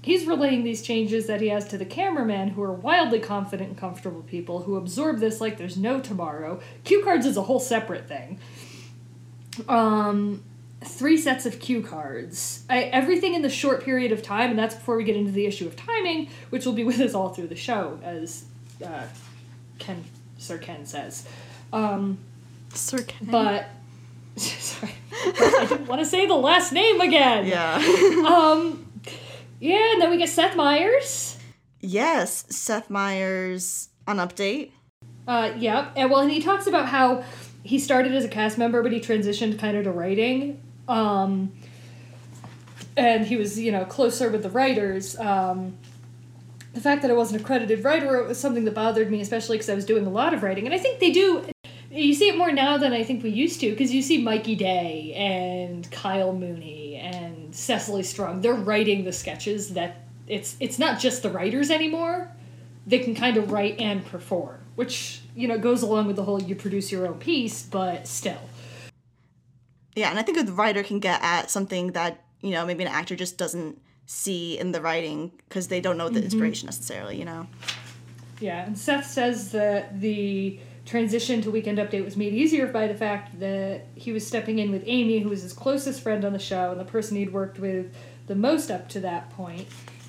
[0.00, 3.78] He's relaying these changes that he has to the cameraman, who are wildly confident and
[3.78, 6.60] comfortable people who absorb this like there's no tomorrow.
[6.84, 8.40] Cue cards is a whole separate thing.
[9.68, 10.42] Um,
[10.82, 12.64] three sets of cue cards.
[12.70, 15.44] I, everything in the short period of time, and that's before we get into the
[15.44, 18.46] issue of timing, which will be with us all through the show, as
[18.82, 19.02] uh,
[19.78, 20.02] Ken
[20.38, 21.28] Sir Ken says.
[21.72, 22.18] Um,
[22.72, 23.28] Sir Ken.
[23.30, 23.68] But
[24.36, 27.46] sorry, I didn't want to say the last name again.
[27.46, 27.74] Yeah.
[28.26, 28.86] um,
[29.60, 31.36] yeah, and then we get Seth Meyers.
[31.80, 34.70] Yes, Seth Meyers on update.
[35.26, 35.92] Uh, yep.
[35.94, 37.24] And well, and he talks about how
[37.62, 40.62] he started as a cast member, but he transitioned kind of to writing.
[40.88, 41.52] Um,
[42.96, 45.18] and he was, you know, closer with the writers.
[45.18, 45.76] Um,
[46.78, 49.68] the fact that I wasn't a credited writer was something that bothered me, especially because
[49.68, 50.64] I was doing a lot of writing.
[50.64, 51.44] And I think they do.
[51.90, 54.54] You see it more now than I think we used to, because you see Mikey
[54.54, 58.42] Day and Kyle Mooney and Cecily Strong.
[58.42, 62.30] They're writing the sketches that it's it's not just the writers anymore.
[62.86, 66.40] They can kind of write and perform, which you know goes along with the whole
[66.40, 68.40] you produce your own piece, but still.
[69.96, 72.88] Yeah, and I think a writer can get at something that you know maybe an
[72.88, 76.24] actor just doesn't see in the writing because they don't know the mm-hmm.
[76.24, 77.46] inspiration necessarily, you know.
[78.40, 82.94] Yeah, and Seth says that the transition to Weekend Update was made easier by the
[82.94, 86.38] fact that he was stepping in with Amy, who was his closest friend on the
[86.38, 87.94] show and the person he'd worked with
[88.26, 89.68] the most up to that point.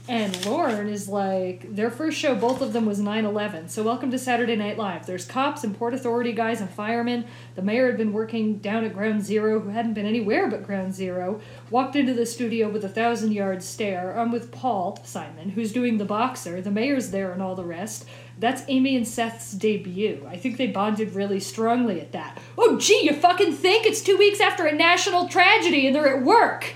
[0.10, 3.69] And Lorne is like, their first show, both of them was 9 11.
[3.69, 5.06] So, welcome to Saturday Night Live.
[5.06, 7.26] There's cops and Port Authority guys and firemen.
[7.54, 10.95] The mayor had been working down at Ground Zero, who hadn't been anywhere but Ground
[10.95, 11.41] Zero.
[11.69, 14.19] Walked into the studio with a thousand yard stare.
[14.19, 16.60] I'm with Paul Simon, who's doing the boxer.
[16.60, 18.08] The mayor's there and all the rest.
[18.39, 20.26] That's Amy and Seth's debut.
[20.28, 22.39] I think they bonded really strongly at that.
[22.58, 26.24] Oh, gee, you fucking think it's two weeks after a national tragedy and they're at
[26.24, 26.74] work?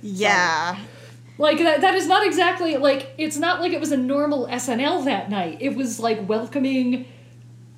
[0.00, 0.76] Yeah.
[0.76, 0.82] So,
[1.38, 5.04] like that that is not exactly like it's not like it was a normal SNL
[5.04, 5.58] that night.
[5.60, 7.06] It was like welcoming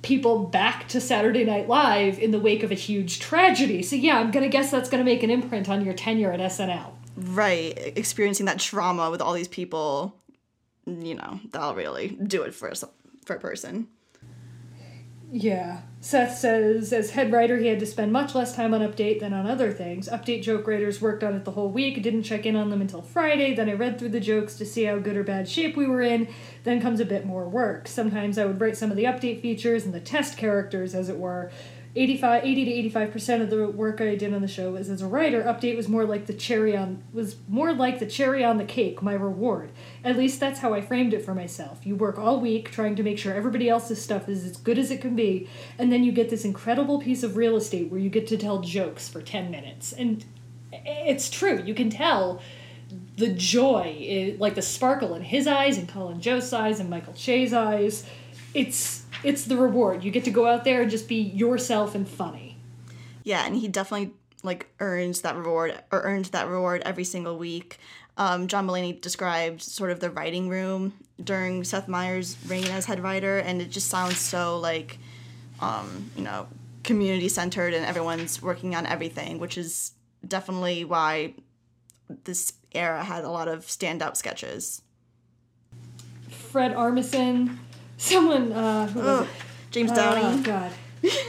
[0.01, 3.83] people back to Saturday Night Live in the wake of a huge tragedy.
[3.83, 6.31] So yeah, I'm going to guess that's going to make an imprint on your tenure
[6.31, 6.91] at SNL.
[7.15, 10.15] Right, experiencing that trauma with all these people,
[10.85, 12.73] you know, that'll really do it for
[13.25, 13.87] for a person.
[15.33, 15.83] Yeah.
[16.01, 19.33] Seth says, as head writer, he had to spend much less time on Update than
[19.33, 20.09] on other things.
[20.09, 23.01] Update joke writers worked on it the whole week, didn't check in on them until
[23.01, 23.55] Friday.
[23.55, 26.01] Then I read through the jokes to see how good or bad shape we were
[26.01, 26.27] in.
[26.65, 27.87] Then comes a bit more work.
[27.87, 31.17] Sometimes I would write some of the update features and the test characters, as it
[31.17, 31.49] were.
[31.93, 35.07] 85 80 to 85% of the work I did on the show was as a
[35.07, 35.43] writer.
[35.43, 39.01] Update was more like the cherry on was more like the cherry on the cake,
[39.01, 39.71] my reward.
[40.03, 41.85] At least that's how I framed it for myself.
[41.85, 44.89] You work all week trying to make sure everybody else's stuff is as good as
[44.89, 48.09] it can be, and then you get this incredible piece of real estate where you
[48.09, 49.91] get to tell jokes for 10 minutes.
[49.91, 50.23] And
[50.71, 51.61] it's true.
[51.65, 52.41] You can tell
[53.17, 57.13] the joy, eh, like the sparkle in his eyes and Colin Jost's eyes and Michael
[57.13, 58.05] Che's eyes.
[58.53, 60.03] It's it's the reward.
[60.03, 62.57] You get to go out there and just be yourself and funny.
[63.23, 67.77] Yeah, and he definitely like earns that reward or earned that reward every single week.
[68.17, 72.99] Um, John Mulaney described sort of the writing room during Seth Meyers' reign as head
[72.99, 74.97] writer, and it just sounds so like,
[75.59, 76.47] um, you know,
[76.83, 79.93] community centered and everyone's working on everything, which is
[80.27, 81.33] definitely why
[82.25, 84.81] this era had a lot of standout sketches.
[86.29, 87.57] Fred Armisen,
[88.01, 89.71] someone, uh, who was Ugh, it?
[89.71, 90.21] James Downey.
[90.23, 90.71] Oh, God.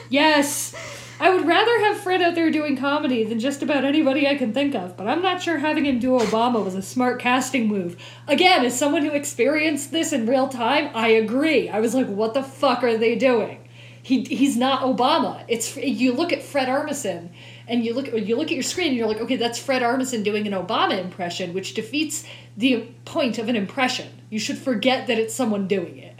[0.09, 0.75] yes.
[1.21, 4.53] I would rather have Fred out there doing comedy than just about anybody I can
[4.53, 7.97] think of, but I'm not sure having him do Obama was a smart casting move.
[8.27, 11.69] Again, as someone who experienced this in real time, I agree.
[11.69, 13.69] I was like, what the fuck are they doing?
[14.03, 15.45] He, he's not Obama.
[15.47, 17.29] It's you look at Fred Armisen
[17.69, 20.25] and you look you look at your screen and you're like, okay, that's Fred Armisen
[20.25, 22.25] doing an Obama impression, which defeats
[22.57, 24.09] the point of an impression.
[24.29, 26.12] You should forget that it's someone doing it.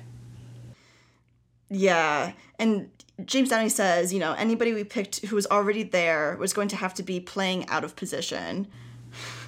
[1.73, 2.91] Yeah, and
[3.25, 6.77] James Downey says, you know, anybody we picked who was already there was going to
[6.77, 8.69] have to be playing out of position.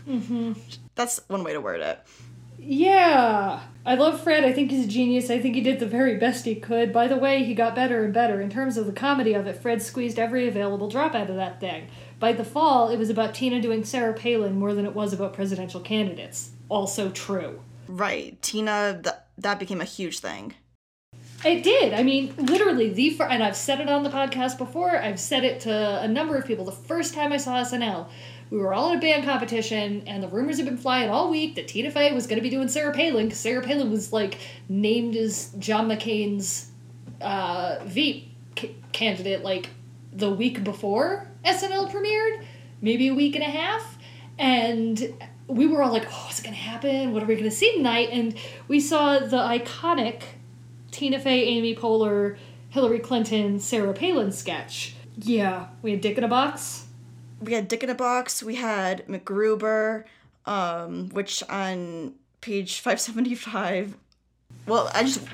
[0.09, 0.53] Mm-hmm.
[0.95, 2.01] That's one way to word it.
[2.59, 3.61] Yeah.
[3.85, 4.45] I love Fred.
[4.45, 5.29] I think he's a genius.
[5.29, 6.93] I think he did the very best he could.
[6.93, 8.41] By the way, he got better and better.
[8.41, 11.61] In terms of the comedy of it, Fred squeezed every available drop out of that
[11.61, 11.89] thing.
[12.19, 15.35] By the fall, it was about Tina doing Sarah Palin more than it was about
[15.35, 16.53] presidential candidates.
[16.69, 17.61] Also true.
[17.87, 19.01] Right, Tina.
[19.03, 20.55] Th- that became a huge thing.
[21.45, 21.93] It did.
[21.93, 24.97] I mean, literally, the and I've said it on the podcast before.
[24.97, 26.65] I've said it to a number of people.
[26.65, 28.09] The first time I saw SNL,
[28.51, 31.57] we were all in a band competition, and the rumors had been flying all week
[31.57, 34.39] that Tina Fey was going to be doing Sarah Palin because Sarah Palin was like
[34.71, 36.71] named as John McCain's
[37.21, 39.69] uh, Veep c- candidate like
[40.15, 42.43] the week before SNL premiered,
[42.81, 43.99] maybe a week and a half,
[44.39, 45.15] and
[45.47, 47.13] we were all like, "Oh, is it going to happen?
[47.13, 48.35] What are we going to see tonight?" And
[48.67, 50.23] we saw the iconic
[50.95, 52.37] Tina Fey, Amy Poehler,
[52.71, 54.95] Hillary Clinton, Sarah Palin sketch.
[55.19, 56.87] Yeah, we had Dick in a Box.
[57.41, 58.45] We had Dick in a Box.
[58.45, 60.05] We had MacGruber,
[60.47, 63.97] um, which on page five seventy five.
[64.69, 65.27] Well, I just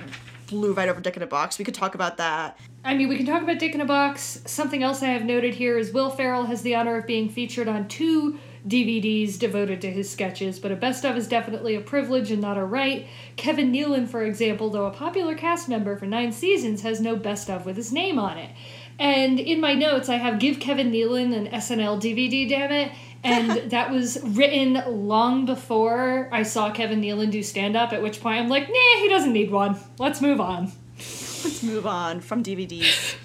[0.46, 1.58] flew right over Dick in a Box.
[1.58, 2.58] We could talk about that.
[2.82, 4.42] I mean, we can talk about Dick in a Box.
[4.46, 7.68] Something else I have noted here is Will Ferrell has the honor of being featured
[7.68, 12.30] on two DVDs devoted to his sketches, but a best of is definitely a privilege
[12.30, 13.06] and not a right.
[13.36, 17.48] Kevin Nealon, for example, though a popular cast member for nine seasons, has no best
[17.48, 18.50] of with his name on it.
[18.98, 22.92] And in my notes, I have Give Kevin Nealon an SNL DVD, damn it.
[23.24, 28.20] And that was written long before I saw Kevin Nealon do stand up, at which
[28.20, 29.78] point I'm like, nah, he doesn't need one.
[29.98, 30.70] Let's move on.
[30.98, 33.16] Let's move on from DVDs.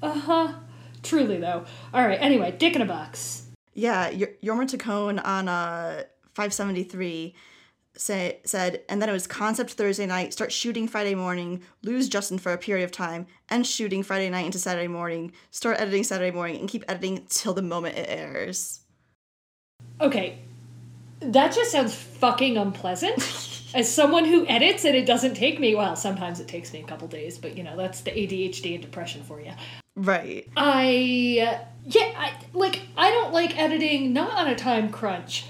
[0.00, 0.52] Uh huh.
[1.02, 1.64] Truly, though.
[1.92, 3.35] All right, anyway, Dick in a Box.
[3.76, 7.34] Yeah, Y- Jorma Taccone on uh, 573
[7.94, 12.38] say, said, and then it was concept Thursday night, start shooting Friday morning, lose Justin
[12.38, 16.30] for a period of time, end shooting Friday night into Saturday morning, start editing Saturday
[16.30, 18.80] morning, and keep editing till the moment it airs.
[20.00, 20.38] Okay,
[21.20, 23.52] that just sounds fucking unpleasant.
[23.74, 26.84] As someone who edits, and it doesn't take me, well, sometimes it takes me a
[26.84, 29.52] couple days, but you know, that's the ADHD and depression for you.
[29.96, 30.46] Right.
[30.56, 30.88] I,
[31.84, 35.46] yeah, I, like, I don't like editing not on a time crunch.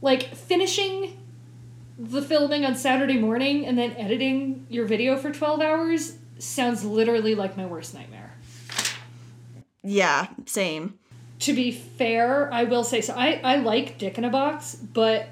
[0.00, 1.18] Like, finishing
[1.98, 7.34] the filming on Saturday morning and then editing your video for 12 hours sounds literally
[7.34, 8.32] like my worst nightmare.
[9.82, 10.98] Yeah, same.
[11.40, 13.14] to be fair, I will say so.
[13.14, 15.28] I, I like Dick in a Box, but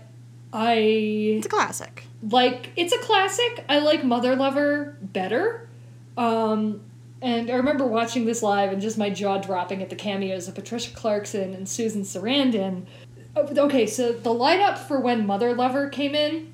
[0.53, 2.05] I It's a classic.
[2.31, 3.65] like it's a classic.
[3.69, 5.69] I like Mother Lover better.
[6.17, 6.81] Um,
[7.21, 10.55] and I remember watching this live and just my jaw dropping at the cameos of
[10.55, 12.85] Patricia Clarkson and Susan Sarandon.
[13.35, 16.53] Oh, Okay, so the lineup for when Mother Lover came in,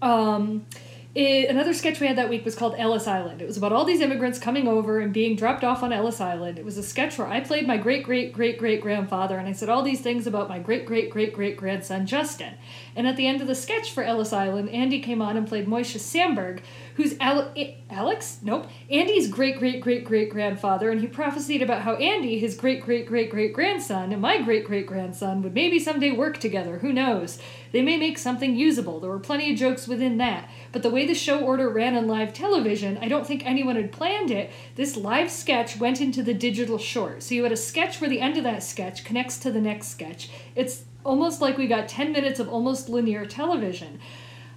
[0.00, 0.66] um,
[1.14, 3.42] it, another sketch we had that week was called Ellis Island.
[3.42, 6.58] It was about all these immigrants coming over and being dropped off on Ellis Island.
[6.58, 9.52] It was a sketch where I played my great great great great grandfather and I
[9.52, 12.54] said all these things about my great great great great grandson Justin.
[12.98, 15.68] And at the end of the sketch for Ellis Island, Andy came on and played
[15.68, 16.62] Moishe Samberg,
[16.96, 17.54] who's Ale-
[17.88, 18.40] Alex?
[18.42, 18.66] Nope.
[18.90, 23.06] Andy's great great great great grandfather, and he prophesied about how Andy, his great great
[23.06, 26.78] great great grandson, and my great great grandson would maybe someday work together.
[26.78, 27.38] Who knows?
[27.70, 28.98] They may make something usable.
[28.98, 30.48] There were plenty of jokes within that.
[30.72, 33.92] But the way the show order ran on live television, I don't think anyone had
[33.92, 34.50] planned it.
[34.74, 37.22] This live sketch went into the digital short.
[37.22, 39.88] So you had a sketch where the end of that sketch connects to the next
[39.88, 40.30] sketch.
[40.54, 44.00] It's almost like we got 10 minutes of almost linear television.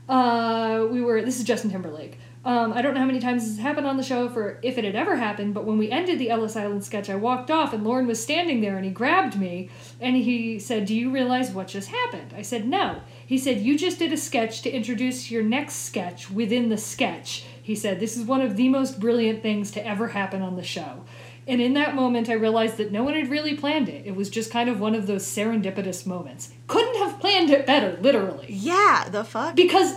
[0.10, 2.18] Uh, we were, this is Justin Timberlake.
[2.44, 4.80] Um, I don't know how many times this has happened on the show for if
[4.80, 7.72] it had ever happened, but when we ended the Ellis Island sketch, I walked off
[7.72, 9.70] and Lorne was standing there and he grabbed me
[10.00, 12.34] and he said, Do you realize what just happened?
[12.36, 13.02] I said, No.
[13.26, 17.46] He said, You just did a sketch to introduce your next sketch within the sketch.
[17.62, 20.64] He said, This is one of the most brilliant things to ever happen on the
[20.64, 21.04] show.
[21.52, 24.06] And in that moment, I realized that no one had really planned it.
[24.08, 26.52] It was just kind of one of those serendipitous moments.
[26.68, 28.48] Couldn't have planned it better, literally.
[28.50, 29.56] Yeah, the fuck?
[29.56, 29.96] Because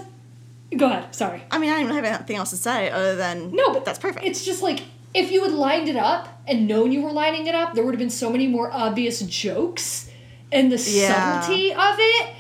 [0.77, 1.15] Go ahead.
[1.15, 1.45] Sorry.
[1.53, 4.27] I mean, I don't have anything else to say other than No, but that's perfect.
[4.27, 4.83] It's just like
[5.15, 7.95] if you had lined it up and known you were lining it up, there would
[7.95, 10.11] have been so many more obvious jokes
[10.51, 11.41] and the Yeah.
[11.41, 12.35] subtlety of it.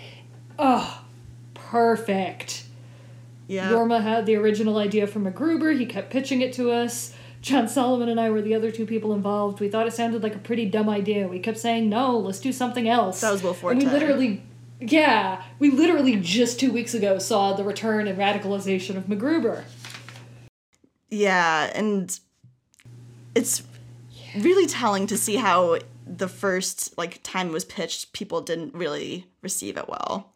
[0.59, 1.03] Oh,
[1.55, 2.65] perfect.
[3.47, 3.71] yeah.
[3.71, 5.79] Jorma had the original idea from MacGruber.
[5.79, 7.14] He kept pitching it to us.
[7.45, 9.61] John Solomon and I were the other two people involved.
[9.61, 11.28] We thought it sounded like a pretty dumb idea.
[11.28, 13.20] We kept saying, no, let's do something else.
[13.20, 14.42] That was Will And we literally,
[14.80, 19.64] yeah, we literally just two weeks ago saw the return and radicalization of MacGruber.
[21.11, 22.18] Yeah, and
[23.34, 23.62] it's
[24.38, 29.26] really telling to see how the first like time it was pitched, people didn't really
[29.42, 30.32] receive it well.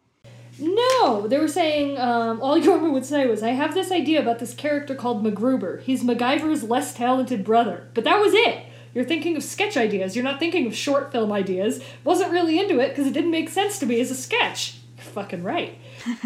[0.61, 4.38] No, they were saying, um, all Jorma would say was, I have this idea about
[4.38, 5.82] this character called MacGruber.
[5.82, 7.88] He's MacGyver's less talented brother.
[7.94, 8.64] But that was it.
[8.94, 10.16] You're thinking of sketch ideas.
[10.16, 11.80] You're not thinking of short film ideas.
[12.04, 14.78] Wasn't really into it because it didn't make sense to me as a sketch.
[14.96, 15.76] You're fucking right.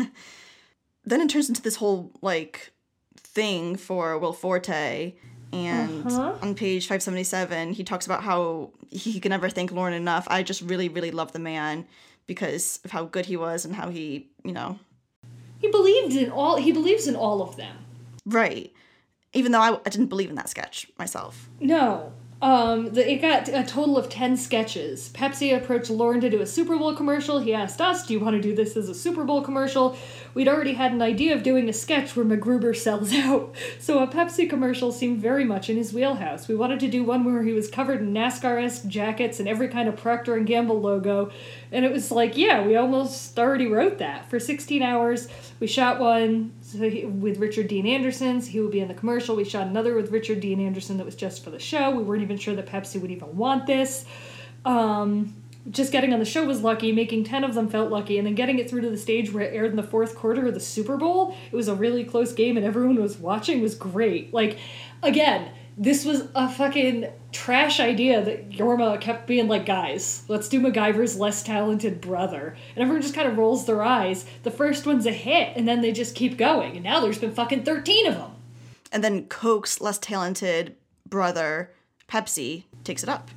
[1.05, 2.73] Then it turns into this whole like
[3.17, 5.15] thing for Will Forte.
[5.53, 6.35] And Uh-huh.
[6.41, 10.27] on page 577, he talks about how he can never thank Lorne enough.
[10.31, 11.87] I just really, really love the man
[12.27, 14.79] because of how good he was and how he, you know,
[15.59, 16.57] He believed in all.
[16.57, 17.77] He believes in all of them.
[18.27, 18.73] right.
[19.35, 21.49] Even though I, I didn't believe in that sketch myself.
[21.59, 22.13] No.
[22.43, 25.11] Um, the, it got a total of 10 sketches.
[25.15, 27.39] Pepsi approached Lorne to do a Super Bowl commercial.
[27.39, 29.97] He asked us, Do you want to do this as a Super Bowl commercial?
[30.35, 33.55] We'd already had an idea of doing a sketch where MacGruber sells out.
[33.79, 36.49] So a Pepsi commercial seemed very much in his wheelhouse.
[36.49, 39.69] We wanted to do one where he was covered in NASCAR esque jackets and every
[39.69, 41.31] kind of Procter and Gamble logo.
[41.71, 44.29] And it was like, yeah, we almost already wrote that.
[44.29, 45.29] For 16 hours,
[45.61, 49.37] we shot one so he, with Richard Dean Anderson's, he would be in the commercial.
[49.37, 51.91] We shot another with Richard Dean Anderson that was just for the show.
[51.91, 54.05] We weren't even sure that Pepsi would even want this.
[54.65, 55.35] Um,
[55.71, 56.93] just getting on the show was lucky.
[56.93, 58.19] Making 10 of them felt lucky.
[58.19, 60.47] And then getting it through to the stage where it aired in the fourth quarter
[60.47, 63.75] of the Super Bowl, it was a really close game and everyone was watching was
[63.75, 64.33] great.
[64.33, 64.59] Like,
[65.03, 70.61] again, this was a fucking trash idea that Jorma kept being like, guys, let's do
[70.61, 72.57] MacGyver's less talented brother.
[72.75, 74.25] And everyone just kind of rolls their eyes.
[74.43, 76.75] The first one's a hit, and then they just keep going.
[76.75, 78.33] And now there's been fucking 13 of them.
[78.93, 80.77] And then Coke's less talented
[81.09, 81.73] brother,
[82.09, 83.31] Pepsi, takes it up.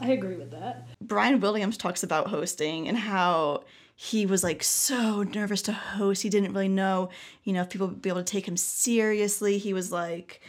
[0.00, 0.88] I agree with that.
[1.00, 6.22] Brian Williams talks about hosting and how he was like so nervous to host.
[6.22, 7.10] He didn't really know,
[7.44, 9.58] you know, if people would be able to take him seriously.
[9.58, 10.40] He was like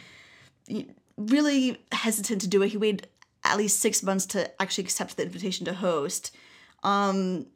[1.16, 2.68] really hesitant to do it.
[2.68, 3.08] He waited
[3.44, 6.34] at least six months to actually accept the invitation to host.
[6.82, 7.46] Um,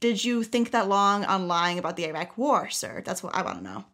[0.00, 3.02] did you think that long on lying about the Iraq War, sir?
[3.04, 3.84] That's what I want to know.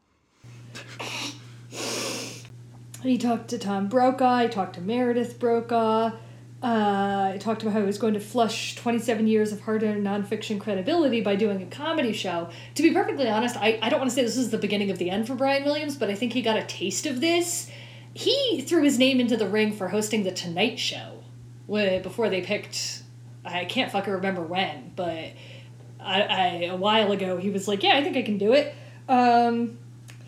[3.02, 4.42] He talked to Tom Brokaw.
[4.42, 6.12] He talked to Meredith Brokaw.
[6.62, 10.60] Uh, he talked about how he was going to flush 27 years of hard-earned nonfiction
[10.60, 12.50] credibility by doing a comedy show.
[12.74, 14.98] To be perfectly honest, I, I don't want to say this is the beginning of
[14.98, 17.70] the end for Brian Williams, but I think he got a taste of this.
[18.14, 21.22] He threw his name into the ring for hosting the Tonight Show
[21.66, 23.02] wh- before they picked.
[23.44, 25.32] I can't fucking remember when, but
[25.98, 28.74] I, I a while ago he was like, "Yeah, I think I can do it."
[29.08, 29.78] Um,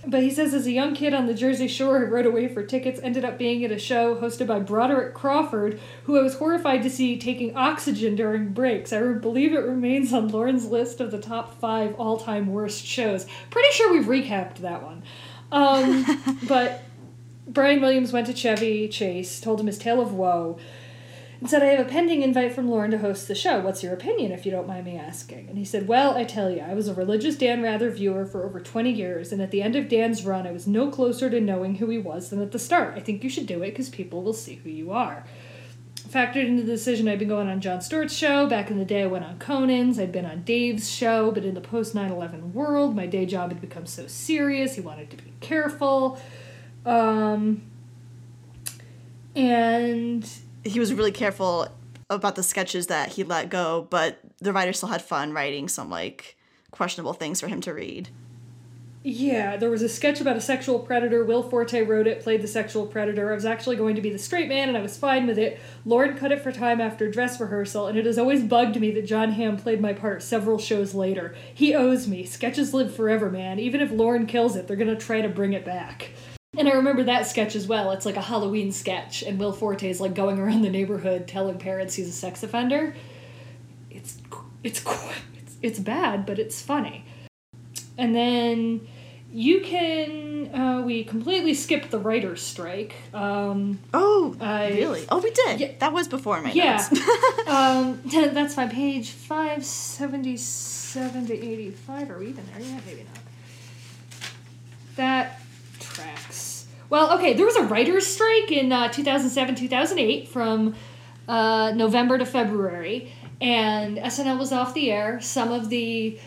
[0.07, 2.64] but he says, as a young kid on the Jersey Shore who rode away for
[2.64, 6.83] tickets, ended up being at a show hosted by Broderick Crawford, who I was horrified
[6.83, 8.93] to see taking oxygen during breaks.
[8.93, 13.26] I believe it remains on Lorne's list of the top five all time worst shows.
[13.51, 15.05] Pretty sure we've recapped that one.
[15.53, 16.05] Um,
[16.49, 16.83] but
[17.47, 20.59] Brian Williams went to Chevy Chase, told him his tale of woe,
[21.40, 23.59] and said, I have a pending invite from Lorne to host the show.
[23.59, 25.49] What's your opinion, if you don't mind me asking?
[25.49, 28.45] And he said, Well, I tell you, I was a religious Dan Rather viewer for
[28.45, 31.40] over 20 years, and at the end of Dan's run, I was no closer to
[31.40, 32.95] knowing who he was than at the start.
[32.97, 35.24] I think you should do it because people will see who you are.
[36.09, 38.47] Factored into the decision, I'd been going on Jon Stewart's show.
[38.47, 39.99] Back in the day, I went on Conan's.
[39.99, 43.51] I'd been on Dave's show, but in the post 9 11 world, my day job
[43.51, 44.76] had become so serious.
[44.76, 46.20] He wanted to be careful.
[46.85, 47.62] Um,
[49.35, 50.28] and
[50.64, 51.68] He was really careful
[52.11, 55.91] about the sketches that he let go, but the writer still had fun writing some
[55.91, 56.37] like
[56.70, 58.09] questionable things for him to read.
[59.05, 61.24] Yeah, there was a sketch about a sexual predator.
[61.24, 63.33] Will Forte wrote it, played the sexual predator.
[63.33, 65.59] I was actually going to be the straight man, and I was fine with it.
[65.85, 69.07] Lorne cut it for time after dress rehearsal, and it has always bugged me that
[69.07, 71.35] Jon Hamm played my part several shows later.
[71.53, 72.24] He owes me.
[72.24, 73.59] Sketches live forever, man.
[73.59, 76.11] Even if Lorne kills it, they're gonna try to bring it back.
[76.59, 77.92] And I remember that sketch as well.
[77.92, 81.59] It's like a Halloween sketch, and Will Forte is like going around the neighborhood telling
[81.59, 82.94] parents he's a sex offender.
[83.90, 84.18] It's
[84.62, 84.84] it's
[85.34, 87.07] it's it's bad, but it's funny.
[87.96, 88.86] And then
[89.32, 92.96] you can uh, we completely skipped the writers' strike.
[93.14, 95.07] Um, Oh, I- really?
[95.09, 95.59] Oh, we did.
[95.59, 95.72] Yeah.
[95.78, 97.00] That was before my yeah, notes.
[97.48, 102.11] um, that's my page five seventy seven to eighty five.
[102.11, 102.82] Are we even there yet?
[102.84, 103.22] Maybe not.
[104.96, 105.38] That.
[106.93, 110.74] Well, okay, there was a writers' strike in uh, 2007 2008 from
[111.26, 115.18] uh, November to February, and SNL was off the air.
[115.22, 116.18] Some of the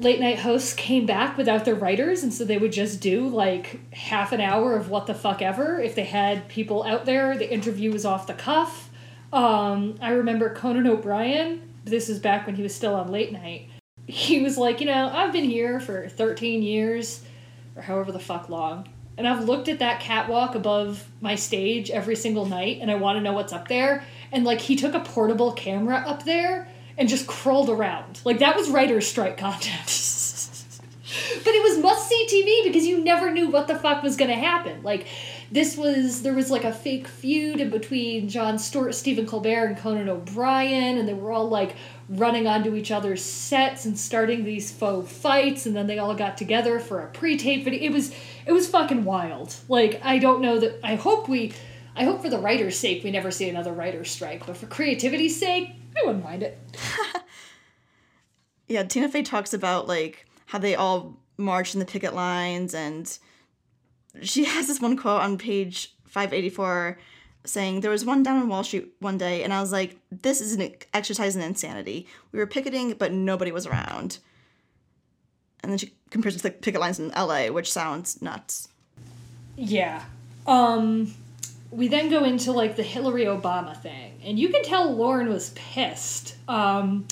[0.00, 3.78] late night hosts came back without their writers, and so they would just do like
[3.92, 5.78] half an hour of what the fuck ever.
[5.78, 8.90] If they had people out there, the interview was off the cuff.
[9.32, 11.62] Um, I remember Conan O'Brien.
[11.84, 13.68] This is back when he was still on late night.
[14.08, 17.22] He was like, you know, I've been here for 13 years,
[17.76, 22.16] or however the fuck long, and I've looked at that catwalk above my stage every
[22.16, 24.04] single night, and I want to know what's up there.
[24.30, 28.20] And like, he took a portable camera up there and just crawled around.
[28.24, 29.86] Like, that was writer's strike content.
[31.44, 34.34] but it was must see TV because you never knew what the fuck was gonna
[34.34, 34.82] happen.
[34.82, 35.06] Like,
[35.50, 40.08] this was there was like a fake feud between Jon Stewart, Stephen Colbert, and Conan
[40.08, 41.76] O'Brien, and they were all like
[42.08, 46.36] running onto each other's sets and starting these faux fights, and then they all got
[46.36, 47.80] together for a pre-tape video.
[47.82, 48.12] It was
[48.46, 49.54] it was fucking wild.
[49.68, 50.80] Like, I don't know that.
[50.82, 51.52] I hope we.
[51.98, 55.38] I hope for the writer's sake we never see another writer's strike, but for creativity's
[55.38, 56.58] sake, I wouldn't mind it.
[58.68, 63.18] yeah, Tina Fey talks about like how they all marched in the picket lines, and
[64.22, 66.98] she has this one quote on page 584
[67.44, 70.40] saying, There was one down on Wall Street one day, and I was like, This
[70.40, 72.06] is an exercise in insanity.
[72.32, 74.18] We were picketing, but nobody was around.
[75.62, 78.68] And then she compares it to the picket lines in LA, which sounds nuts.
[79.56, 80.04] Yeah.
[80.46, 81.14] Um
[81.72, 85.50] we then go into like the Hillary Obama thing, and you can tell Lorne was
[85.50, 86.36] pissed.
[86.48, 87.06] Um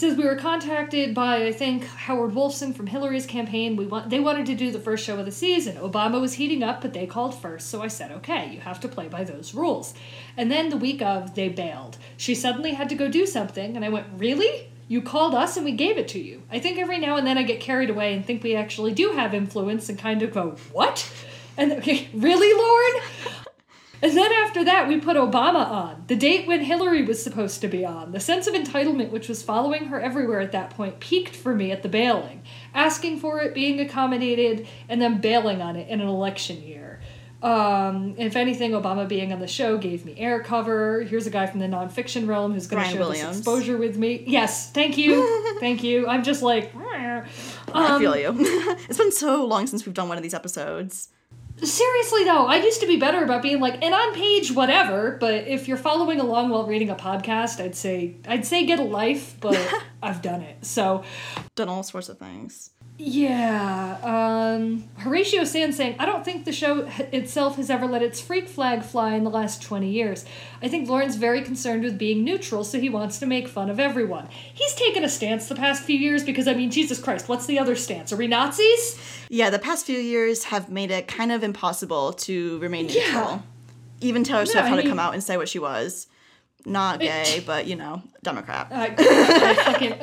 [0.00, 3.76] says we were contacted by I think Howard Wolfson from Hillary's campaign.
[3.76, 5.76] We want they wanted to do the first show of the season.
[5.76, 8.88] Obama was heating up, but they called first, so I said, "Okay, you have to
[8.88, 9.92] play by those rules."
[10.38, 11.98] And then the week of, they bailed.
[12.16, 14.68] She suddenly had to go do something, and I went, "Really?
[14.88, 17.36] You called us and we gave it to you." I think every now and then
[17.36, 20.56] I get carried away and think we actually do have influence and kind of go,
[20.72, 21.12] "What?"
[21.58, 23.46] And okay, really, Lorne?
[24.02, 27.68] And then after that, we put Obama on, the date when Hillary was supposed to
[27.68, 28.12] be on.
[28.12, 31.70] The sense of entitlement, which was following her everywhere at that point, peaked for me
[31.70, 32.42] at the bailing.
[32.74, 37.00] Asking for it, being accommodated, and then bailing on it in an election year.
[37.42, 41.02] Um, if anything, Obama being on the show gave me air cover.
[41.02, 43.28] Here's a guy from the nonfiction realm who's going to share Williams.
[43.28, 44.24] this exposure with me.
[44.26, 46.06] Yes, thank you, thank you.
[46.06, 47.24] I'm just like, I
[47.72, 48.34] um, feel you.
[48.88, 51.08] it's been so long since we've done one of these episodes.
[51.62, 55.16] Seriously though, I used to be better about being like, and on page whatever.
[55.20, 58.84] But if you're following along while reading a podcast, I'd say I'd say get a
[58.84, 59.58] life, but
[60.02, 60.64] I've done it.
[60.64, 61.04] So
[61.56, 62.70] Done all sorts of things.
[63.02, 68.20] Yeah, um, Horatio Sanz saying, I don't think the show itself has ever let its
[68.20, 70.26] freak flag fly in the last 20 years.
[70.62, 73.80] I think Lorne's very concerned with being neutral, so he wants to make fun of
[73.80, 74.28] everyone.
[74.52, 77.58] He's taken a stance the past few years because, I mean, Jesus Christ, what's the
[77.58, 78.12] other stance?
[78.12, 78.98] Are we Nazis?
[79.30, 83.00] Yeah, the past few years have made it kind of impossible to remain Yeah.
[83.06, 83.42] neutral.
[84.02, 86.06] Even Taylor Swift had to mean- come out and say what she was.
[86.66, 88.66] Not gay, but you know, Democrat.
[88.70, 89.94] I, I fucking.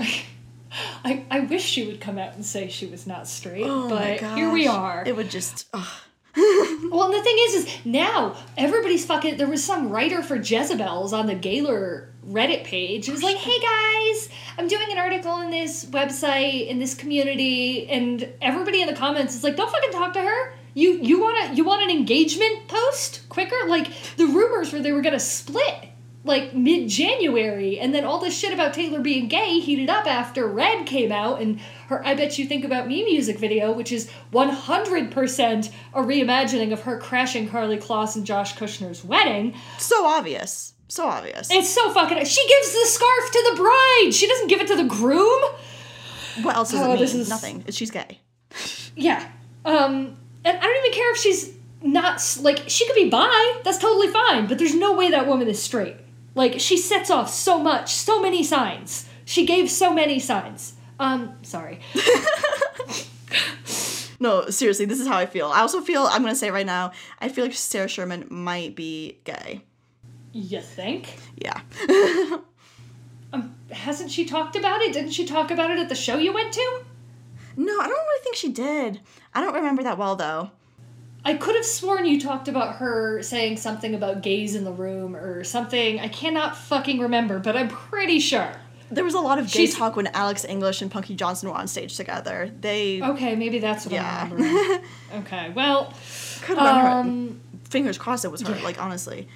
[1.04, 4.20] I, I wish she would come out and say she was not straight, Oh but
[4.36, 5.04] here we are.
[5.06, 5.68] It would just.
[5.74, 5.88] ugh.
[6.90, 9.38] Well, and the thing is, is now everybody's fucking.
[9.38, 13.10] There was some writer for Jezebels on the Gaylor Reddit page.
[13.10, 17.90] It was like, "Hey guys, I'm doing an article in this website in this community,"
[17.90, 21.50] and everybody in the comments is like, "Don't fucking talk to her." You you want
[21.50, 23.56] to you want an engagement post quicker?
[23.68, 23.88] Like
[24.18, 25.87] the rumors were they were gonna split
[26.28, 30.46] like mid January, and then all this shit about Taylor being gay heated up after
[30.48, 34.10] Red came out, and her I Bet You Think About Me music video, which is
[34.34, 39.56] 100% a reimagining of her crashing Karlie Kloss and Josh Kushner's wedding.
[39.78, 40.74] So obvious.
[40.90, 41.50] So obvious.
[41.52, 42.24] It's so fucking.
[42.26, 44.12] She gives the scarf to the bride!
[44.14, 45.42] She doesn't give it to the groom!
[46.44, 47.04] what else does Oh, it mean?
[47.04, 47.64] is- Nothing.
[47.72, 48.20] She's gay.
[48.96, 49.28] Yeah.
[49.66, 53.78] Um, and I don't even care if she's not, like, she could be bi, that's
[53.80, 55.96] totally fine, but there's no way that woman is straight.
[56.38, 59.10] Like, she sets off so much, so many signs.
[59.26, 60.76] She gave so many signs.
[61.00, 61.80] Um, sorry.
[64.20, 65.48] no, seriously, this is how I feel.
[65.48, 69.18] I also feel I'm gonna say right now, I feel like Sarah Sherman might be
[69.24, 69.64] gay.
[70.32, 71.18] You think?
[71.36, 71.60] Yeah.
[73.34, 74.94] um, hasn't she talked about it?
[74.94, 76.82] Didn't she talk about it at the show you went to?
[77.56, 79.02] No, I don't really think she did.
[79.34, 80.52] I don't remember that well though.
[81.28, 85.14] I could have sworn you talked about her saying something about gays in the room
[85.14, 86.00] or something.
[86.00, 88.50] I cannot fucking remember, but I'm pretty sure.
[88.90, 89.76] There was a lot of gay She's...
[89.76, 92.50] talk when Alex English and Punkie Johnson were on stage together.
[92.62, 94.30] They Okay, maybe that's what yeah.
[94.32, 95.94] I'm okay, well
[96.44, 97.70] could have um, her.
[97.70, 98.64] Fingers crossed it was her, yeah.
[98.64, 99.28] like honestly.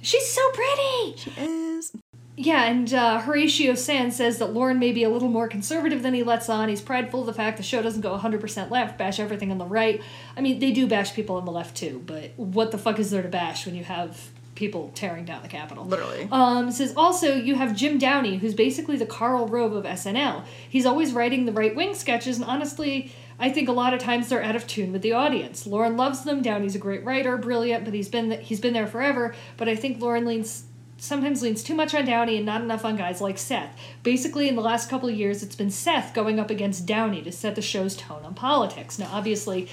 [0.00, 1.16] She's so pretty.
[1.18, 1.92] She is.
[2.36, 6.14] Yeah, and uh, Horatio Sanz says that Lorne may be a little more conservative than
[6.14, 6.70] he lets on.
[6.70, 9.66] He's prideful of the fact the show doesn't go 100% left, bash everything on the
[9.66, 10.02] right.
[10.36, 13.10] I mean, they do bash people on the left too, but what the fuck is
[13.10, 15.84] there to bash when you have people tearing down the Capitol?
[15.84, 16.26] Literally.
[16.32, 20.44] Um, says also, you have Jim Downey, who's basically the Karl Rove of SNL.
[20.66, 24.28] He's always writing the right wing sketches, and honestly, I think a lot of times
[24.30, 25.66] they're out of tune with the audience.
[25.66, 26.40] Lauren loves them.
[26.40, 29.34] Downey's a great writer, brilliant, but he's been he's been there forever.
[29.58, 30.64] But I think Lorne leans
[31.02, 33.76] sometimes leans too much on Downey and not enough on guys like Seth.
[34.04, 37.32] Basically, in the last couple of years, it's been Seth going up against Downey to
[37.32, 39.00] set the show's tone on politics.
[39.00, 39.68] Now, obviously,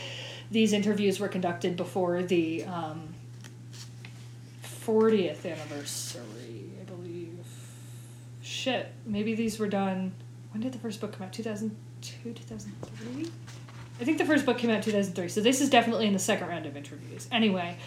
[0.50, 3.14] these interviews were conducted before the um,
[4.64, 7.46] 40th anniversary, I believe.
[8.42, 10.14] Shit, maybe these were done.
[10.52, 11.34] When did the first book come out?
[11.34, 13.32] 2002, 2003?
[14.02, 16.48] I think the first book came out 2003, so this is definitely in the second
[16.48, 17.28] round of interviews.
[17.32, 17.78] Anyway,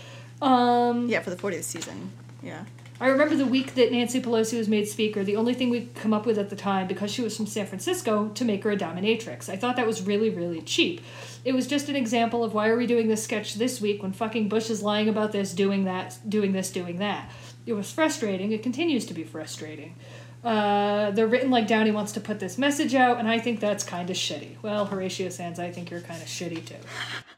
[0.40, 2.12] um, yeah, for the 40th season.
[2.40, 2.62] Yeah.
[3.00, 6.14] I remember the week that Nancy Pelosi was made speaker, the only thing we'd come
[6.14, 8.76] up with at the time, because she was from San Francisco, to make her a
[8.76, 9.48] dominatrix.
[9.48, 11.00] I thought that was really, really cheap.
[11.44, 14.12] It was just an example of why are we doing this sketch this week when
[14.12, 17.30] fucking Bush is lying about this, doing that, doing this, doing that.
[17.66, 18.52] It was frustrating.
[18.52, 19.96] It continues to be frustrating.
[20.44, 23.84] Uh, they're written like Downey wants to put this message out, and I think that's
[23.84, 24.56] kind of shitty.
[24.62, 26.74] Well, Horatio Sanz, I think you're kind of shitty too.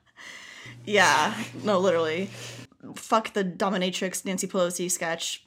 [0.84, 2.30] yeah, no, literally.
[2.96, 5.44] Fuck the dominatrix Nancy Pelosi sketch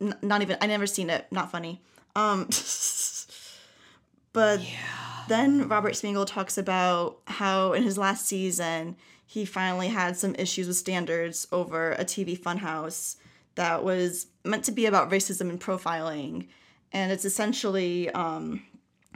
[0.00, 1.26] N- not even I never seen it.
[1.30, 1.80] Not funny.
[2.16, 2.44] Um,
[4.32, 5.24] but yeah.
[5.28, 10.66] then Robert Smigel talks about how in his last season he finally had some issues
[10.66, 13.16] with standards over a TV funhouse
[13.54, 16.48] that was meant to be about racism and profiling,
[16.92, 18.64] and it's essentially um,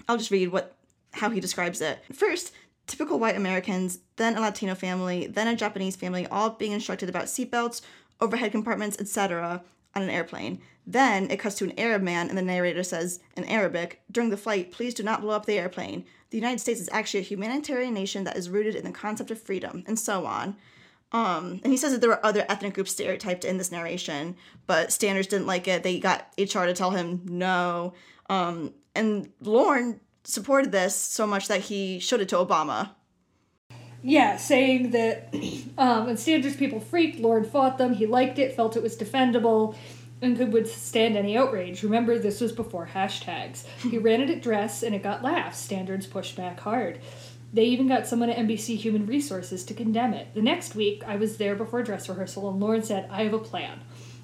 [0.08, 0.76] I'll just read what
[1.12, 2.00] how he describes it.
[2.12, 2.52] First,
[2.86, 7.24] typical white Americans, then a Latino family, then a Japanese family, all being instructed about
[7.24, 7.80] seatbelts,
[8.20, 9.62] overhead compartments, etc.
[9.94, 10.60] on an airplane.
[10.86, 14.36] Then it cuts to an Arab man, and the narrator says in Arabic, During the
[14.36, 16.04] flight, please do not blow up the airplane.
[16.30, 19.40] The United States is actually a humanitarian nation that is rooted in the concept of
[19.40, 20.56] freedom, and so on.
[21.12, 24.92] Um, and he says that there were other ethnic groups stereotyped in this narration, but
[24.92, 25.84] Standards didn't like it.
[25.84, 27.94] They got HR to tell him no.
[28.28, 32.90] Um, and Lorne supported this so much that he showed it to Obama.
[34.02, 35.34] Yeah, saying that
[35.78, 37.94] um, when Standards people freaked, Lorne fought them.
[37.94, 39.76] He liked it, felt it was defendable
[40.20, 41.82] and could withstand any outrage.
[41.82, 43.64] Remember, this was before hashtags.
[43.78, 45.58] He ran it at dress and it got laughs.
[45.58, 47.00] Standards pushed back hard.
[47.52, 50.34] They even got someone at NBC Human Resources to condemn it.
[50.34, 53.38] The next week, I was there before dress rehearsal, and Lorne said, I have a
[53.38, 53.80] plan.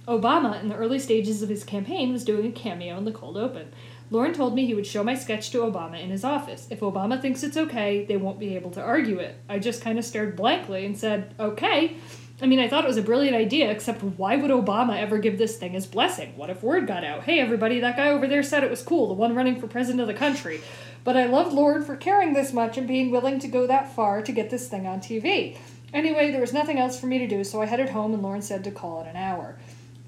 [0.08, 3.36] Obama, in the early stages of his campaign, was doing a cameo in the cold
[3.36, 3.72] open.
[4.12, 6.66] Lorne told me he would show my sketch to Obama in his office.
[6.68, 9.36] If Obama thinks it's okay, they won't be able to argue it.
[9.48, 11.96] I just kind of stared blankly and said, okay.
[12.42, 15.38] I mean, I thought it was a brilliant idea, except why would Obama ever give
[15.38, 16.36] this thing his blessing?
[16.36, 17.24] What if word got out?
[17.24, 20.00] Hey, everybody, that guy over there said it was cool, the one running for president
[20.00, 20.60] of the country.
[21.04, 24.22] But I loved Lorne for caring this much and being willing to go that far
[24.22, 25.56] to get this thing on TV.
[25.92, 28.42] Anyway, there was nothing else for me to do, so I headed home and Lorne
[28.42, 29.56] said to call it an hour.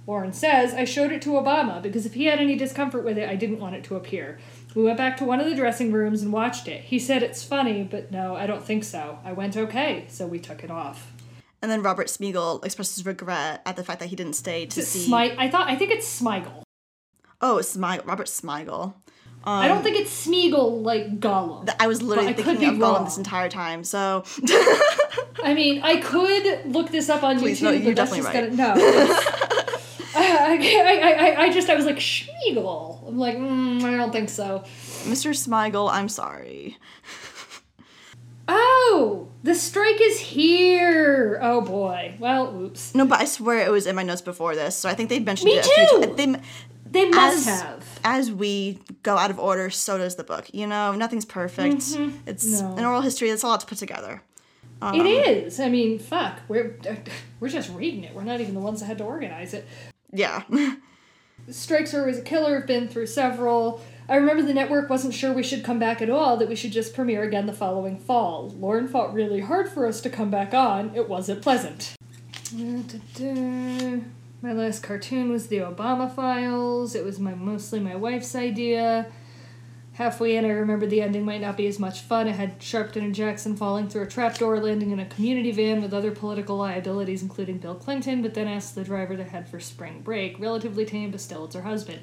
[0.07, 3.28] Lorne says, I showed it to Obama because if he had any discomfort with it,
[3.28, 4.38] I didn't want it to appear.
[4.74, 6.82] We went back to one of the dressing rooms and watched it.
[6.82, 9.18] He said it's funny, but no, I don't think so.
[9.24, 11.12] I went okay, so we took it off.
[11.61, 15.09] And then Robert Smigel expresses regret at the fact that he didn't stay to see.
[15.09, 16.64] Smi- I thought I think it's Smigel.
[17.40, 18.07] Oh, Smigel.
[18.07, 18.94] Robert Smigel.
[19.44, 21.68] Um, I don't think it's Smeagol like Gollum.
[21.80, 22.94] I was literally thinking of wrong.
[22.94, 23.84] Gollum this entire time.
[23.84, 24.24] So.
[25.44, 27.64] I mean, I could look this up on Please, YouTube.
[27.64, 28.57] No, you're definitely right.
[28.57, 29.59] Gonna, no.
[30.16, 33.08] I, I, I, I just I was like Schmiegel.
[33.08, 34.62] I'm like mm, I don't think so.
[35.04, 35.30] Mr.
[35.30, 36.78] Smigel, I'm sorry.
[38.48, 41.38] Oh, the strike is here.
[41.40, 42.14] Oh boy.
[42.18, 42.94] Well, oops.
[42.94, 45.24] No, but I swear it was in my notes before this, so I think they'd
[45.24, 45.70] mentioned Me it too.
[45.88, 46.16] few times.
[46.16, 48.00] They, they must as, have.
[48.04, 50.52] As we go out of order, so does the book.
[50.52, 51.76] You know, nothing's perfect.
[51.76, 52.18] Mm-hmm.
[52.26, 52.74] It's no.
[52.76, 53.30] an oral history.
[53.30, 54.22] That's a lot to put together.
[54.82, 55.60] Um, it is.
[55.60, 56.40] I mean, fuck.
[56.48, 56.78] We're
[57.40, 58.14] we're just reading it.
[58.14, 59.66] We're not even the ones that had to organize it.
[60.12, 60.42] Yeah.
[61.50, 63.80] Strikes Her was a killer, have been through several.
[64.08, 66.72] I remember the network wasn't sure we should come back at all, that we should
[66.72, 68.50] just premiere again the following fall.
[68.56, 70.94] Lorne fought really hard for us to come back on.
[70.94, 71.94] It wasn't pleasant.
[74.42, 76.94] My last cartoon was the Obama Files.
[76.94, 79.06] It was my mostly my wife's idea.
[79.95, 82.26] Halfway in, I remembered the ending might not be as much fun.
[82.26, 85.93] It had Sharpton and Jackson falling through a trapdoor, landing in a community van with
[85.93, 90.01] other political liabilities, including Bill Clinton, but then asked the driver to head for spring
[90.01, 90.40] break.
[90.40, 92.01] Relatively tame, but still, it's her husband.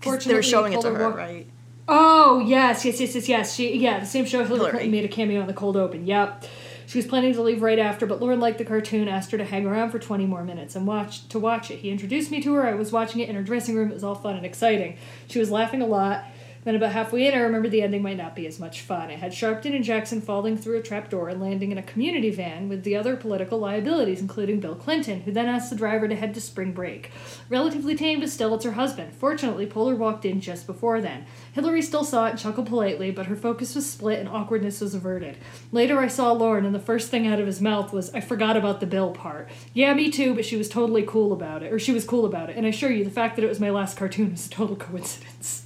[0.00, 1.46] Fortunately, they were showing it to her, walk- right?
[1.90, 3.54] Oh yes, yes, yes, yes, yes.
[3.54, 4.70] She yeah, the same show Hillary, Hillary.
[4.72, 6.06] Clinton made a cameo in the cold open.
[6.06, 6.44] Yep.
[6.86, 9.44] She was planning to leave right after, but Lorne liked the cartoon, asked her to
[9.44, 11.80] hang around for 20 more minutes and watch to watch it.
[11.80, 12.66] He introduced me to her.
[12.66, 13.90] I was watching it in her dressing room.
[13.90, 14.98] It was all fun and exciting.
[15.28, 16.24] She was laughing a lot.
[16.68, 19.08] Then about halfway in, I remember the ending might not be as much fun.
[19.08, 22.68] I had Sharpton and Jackson falling through a trapdoor and landing in a community van
[22.68, 26.34] with the other political liabilities, including Bill Clinton, who then asked the driver to head
[26.34, 27.10] to spring break.
[27.48, 29.14] Relatively tame, but still it's her husband.
[29.14, 31.24] Fortunately, Poehler walked in just before then.
[31.54, 34.94] Hillary still saw it and chuckled politely, but her focus was split and awkwardness was
[34.94, 35.38] averted.
[35.72, 38.58] Later, I saw Lorne, and the first thing out of his mouth was, I forgot
[38.58, 39.48] about the Bill part.
[39.72, 41.72] Yeah, me too, but she was totally cool about it.
[41.72, 42.58] Or she was cool about it.
[42.58, 44.76] And I assure you, the fact that it was my last cartoon was a total
[44.76, 45.64] coincidence.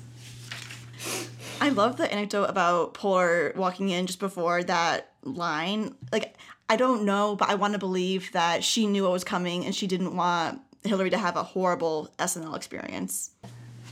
[1.63, 5.95] I love the anecdote about Poehler walking in just before that line.
[6.11, 6.35] Like,
[6.69, 9.73] I don't know, but I want to believe that she knew what was coming and
[9.73, 13.31] she didn't want Hillary to have a horrible SNL experience.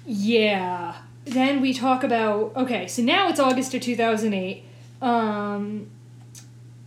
[0.05, 0.97] Yeah.
[1.25, 4.65] Then we talk about okay, so now it's August of 2008.
[5.01, 5.91] Um,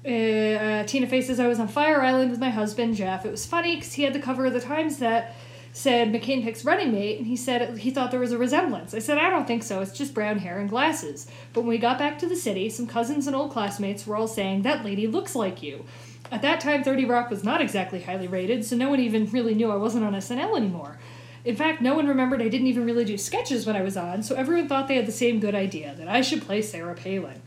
[0.05, 3.25] uh, Tina Faces I was on Fire Island with my husband Jeff.
[3.25, 5.33] It was funny because he had the cover of the Times that
[5.73, 8.93] said McCain picks running mate, and he said he thought there was a resemblance.
[8.93, 9.81] I said, I don't think so.
[9.81, 11.27] It's just brown hair and glasses.
[11.51, 14.27] But when we got back to the city, some cousins and old classmates were all
[14.27, 15.85] saying, That lady looks like you.
[16.31, 19.55] At that time, 30 Rock was not exactly highly rated, so no one even really
[19.55, 20.99] knew I wasn't on SNL anymore.
[21.43, 24.23] In fact, no one remembered I didn't even really do sketches when I was on,
[24.23, 27.41] so everyone thought they had the same good idea that I should play Sarah Palin.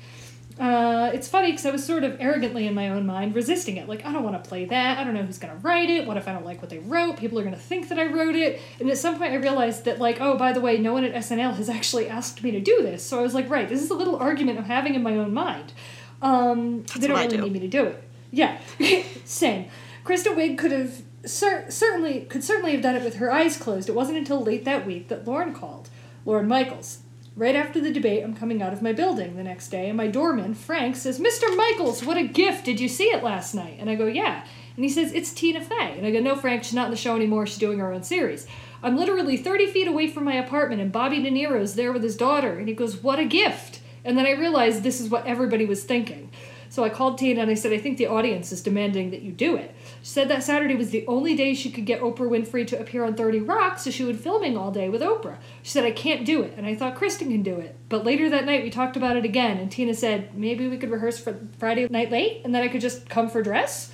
[0.59, 3.89] Uh, it's funny because I was sort of arrogantly in my own mind resisting it.
[3.89, 4.99] Like, I don't want to play that.
[4.99, 6.07] I don't know who's going to write it.
[6.07, 7.19] What if I don't like what they wrote?
[7.19, 8.61] People are going to think that I wrote it.
[8.81, 11.13] And at some point, I realized that, like, oh, by the way, no one at
[11.13, 13.05] SNL has actually asked me to do this.
[13.05, 15.35] So I was like, right, this is a little argument I'm having in my own
[15.35, 15.75] mind.
[16.23, 17.43] Um, they don't really do.
[17.43, 18.03] need me to do it.
[18.31, 18.59] Yeah,
[19.25, 19.67] same.
[20.05, 23.89] Kristen Wiig could have cer- certainly could certainly have done it with her eyes closed.
[23.89, 25.91] It wasn't until late that week that Lorne called.
[26.25, 26.99] Lorne Michaels.
[27.39, 30.07] Right after the debate, I'm coming out of my building the next day, and my
[30.07, 31.55] doorman, Frank, says, Mr.
[31.55, 32.64] Michaels, what a gift!
[32.64, 33.76] Did you see it last night?
[33.78, 34.43] And I go, Yeah.
[34.74, 35.99] And he says, It's Tina Fey.
[35.99, 37.47] And I go, No, Frank, she's not in the show anymore.
[37.47, 38.47] She's doing her own series.
[38.82, 42.16] I'm literally 30 feet away from my apartment, and Bobby De Niro's there with his
[42.16, 42.59] daughter.
[42.59, 43.80] And he goes, What a gift!
[44.03, 46.30] And then I realized this is what everybody was thinking.
[46.77, 49.33] So I called Tina and I said, I think the audience is demanding that you
[49.33, 49.74] do it.
[50.03, 53.03] She said that Saturday was the only day she could get Oprah Winfrey to appear
[53.03, 55.39] on 30 Rock, so she would filming all day with Oprah.
[55.62, 57.77] She said, I can't do it, and I thought Kristen can do it.
[57.89, 60.91] But later that night, we talked about it again, and Tina said, maybe we could
[60.91, 63.91] rehearse for Friday night late, and then I could just come for dress.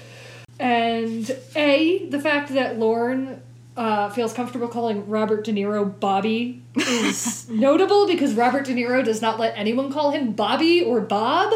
[0.59, 3.41] And A, the fact that Lorne
[3.77, 9.23] uh, feels comfortable calling Robert De Niro Bobby is notable because Robert De Niro does
[9.23, 11.53] not let anyone call him Bobby or Bob.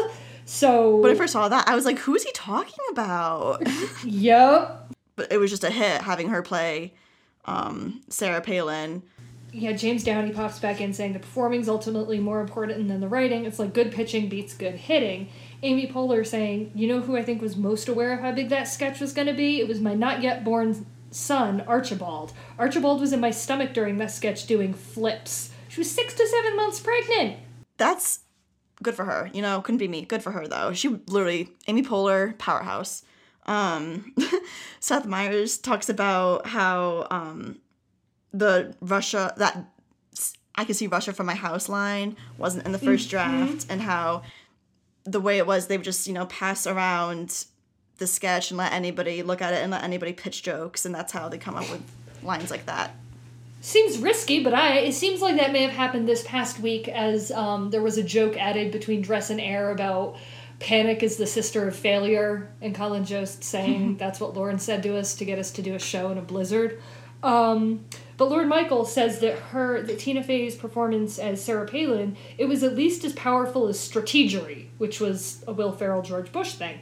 [0.47, 3.61] So when I first saw that, I was like, "Who is he talking about?"
[4.05, 4.93] yep.
[5.17, 6.93] But it was just a hit having her play
[7.45, 9.03] um, Sarah Palin.
[9.51, 13.45] Yeah, James Downey pops back in saying the performing's ultimately more important than the writing.
[13.45, 15.29] It's like good pitching beats good hitting.
[15.63, 18.69] Amy Poehler saying, "You know who I think was most aware of how big that
[18.69, 19.59] sketch was going to be?
[19.59, 22.31] It was my not yet born son, Archibald.
[22.57, 25.51] Archibald was in my stomach during that sketch doing flips.
[25.67, 27.37] She was six to seven months pregnant."
[27.77, 28.19] That's
[28.81, 29.29] good for her.
[29.33, 30.03] You know, couldn't be me.
[30.03, 30.73] Good for her though.
[30.73, 33.03] She literally Amy Poehler powerhouse.
[33.45, 34.13] Um,
[34.79, 37.59] Seth Meyers talks about how um,
[38.33, 39.65] the Russia that
[40.55, 43.09] I could see Russia from my house line wasn't in the 1st mm-hmm.
[43.09, 44.23] draft, and how
[45.05, 47.45] the way it was they would just you know pass around
[47.99, 51.13] the sketch and let anybody look at it and let anybody pitch jokes, and that's
[51.13, 51.81] how they come up with
[52.23, 52.95] lines like that
[53.67, 57.31] seems risky, but I it seems like that may have happened this past week as
[57.31, 60.15] um, there was a joke added between Dress and Air about
[60.59, 64.97] panic is the sister of failure, and Colin Jost saying that's what Lorne said to
[64.97, 66.81] us to get us to do a show in a blizzard.
[67.21, 67.83] Um,
[68.15, 72.63] but Lorne Michael says that her that Tina Fey's performance as Sarah Palin it was
[72.63, 76.79] at least as powerful as Strategery, which was a Will Ferrell George Bush thing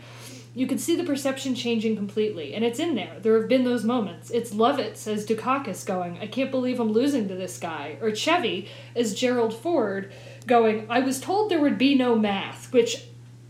[0.56, 3.18] you could see the perception changing completely, and it's in there.
[3.22, 4.32] There have been those moments.
[4.32, 7.98] It's Lovett, says Dukakis, going, I can't believe I'm losing to this guy.
[8.02, 10.14] Or Chevy, as Gerald Ford,
[10.48, 13.04] going, I was told there would be no math, which,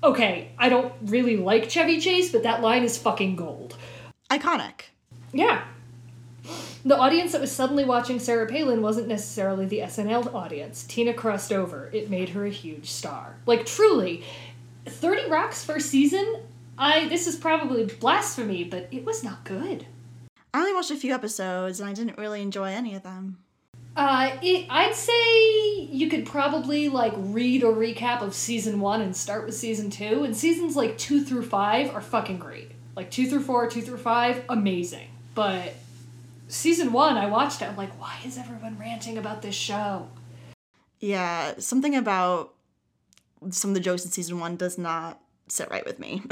[0.04, 3.78] okay, I don't really like Chevy Chase, but that line is fucking gold.
[4.32, 4.86] Iconic.
[5.32, 5.64] Yeah.
[6.84, 10.84] the audience that was suddenly watching Sarah Palin wasn't necessarily the SNL audience.
[10.84, 11.90] Tina crossed over.
[11.94, 13.36] It made her a huge star.
[13.46, 14.24] Like truly,
[14.86, 16.42] 30 Rock's first season,
[16.78, 19.88] I this is probably blasphemy, but it was not good.
[20.54, 23.40] I only watched a few episodes and I didn't really enjoy any of them.
[23.96, 29.16] Uh, it, I'd say you could probably like read a recap of season one and
[29.16, 30.24] start with season two.
[30.24, 32.72] And seasons like two through five are fucking great.
[32.96, 35.08] Like two through four, two through five, amazing.
[35.34, 35.74] But
[36.48, 37.70] season one, I watched it.
[37.70, 40.10] I'm like, why is everyone ranting about this show?
[41.00, 42.54] Yeah, something about
[43.50, 46.24] some of the jokes in season one does not sit right with me.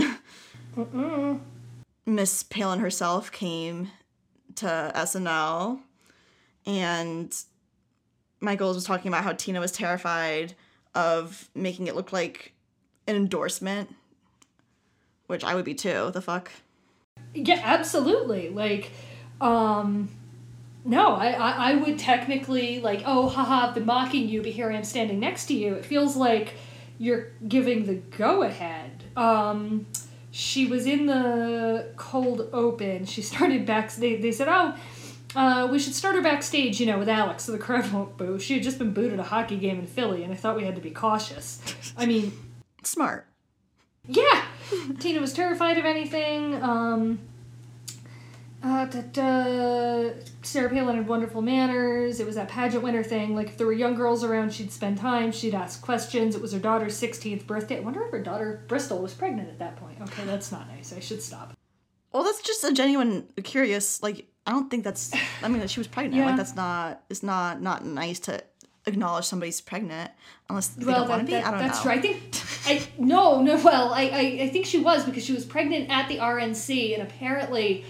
[2.05, 3.89] Miss Palin herself came
[4.55, 5.79] to SNL
[6.65, 7.35] and
[8.39, 10.53] Michaels was talking about how Tina was terrified
[10.95, 12.53] of making it look like
[13.07, 13.93] an endorsement,
[15.27, 16.11] which I would be too.
[16.13, 16.51] The fuck?
[17.33, 18.49] Yeah, absolutely.
[18.49, 18.91] Like,
[19.41, 20.09] um,
[20.85, 24.71] no, I, I, I would technically, like, oh, haha, I've been mocking you, but here
[24.71, 25.73] I am standing next to you.
[25.75, 26.53] It feels like
[26.99, 28.92] you're giving the go ahead.
[29.15, 29.85] Um,
[30.31, 33.05] she was in the cold open.
[33.05, 33.91] She started back.
[33.93, 34.75] They, they said, oh,
[35.35, 38.39] uh, we should start her backstage, you know, with Alex, so the crowd won't boo.
[38.39, 40.63] She had just been booed at a hockey game in Philly, and I thought we
[40.63, 41.61] had to be cautious.
[41.97, 42.31] I mean,
[42.83, 43.27] smart.
[44.05, 44.43] Yeah,
[44.99, 46.61] Tina was terrified of anything.
[46.61, 47.19] Um,
[48.63, 50.11] uh, da, da,
[50.41, 52.21] Sarah Palin had wonderful manners.
[52.21, 53.35] It was that pageant winner thing.
[53.35, 55.33] Like, if there were young girls around, she'd spend time.
[55.33, 56.33] She'd ask questions.
[56.33, 57.77] It was her daughter's 16th birthday.
[57.77, 59.99] I wonder if her daughter, Bristol, was pregnant at that point.
[60.01, 60.93] Okay, that's not nice.
[60.95, 61.53] I should stop.
[62.13, 64.01] Well, that's just a genuine curious.
[64.01, 65.11] Like, I don't think that's.
[65.43, 66.15] I mean, she was pregnant.
[66.15, 66.27] Yeah.
[66.27, 67.03] Like, that's not.
[67.09, 68.41] It's not not nice to
[68.85, 70.11] acknowledge somebody's pregnant
[70.49, 71.35] unless they well, don't want to be.
[71.35, 71.67] I don't that's know.
[71.67, 71.97] That's right.
[71.97, 72.33] I think.
[72.65, 73.61] I no no.
[73.63, 77.03] Well, I, I I think she was because she was pregnant at the RNC, and
[77.03, 77.83] apparently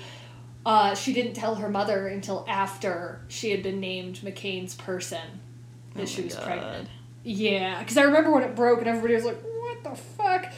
[0.66, 5.42] uh, she didn't tell her mother until after she had been named McCain's person
[5.96, 6.44] that oh she was God.
[6.46, 6.90] pregnant.
[7.24, 10.52] Yeah, because I remember when it broke and everybody was like, "What the fuck?"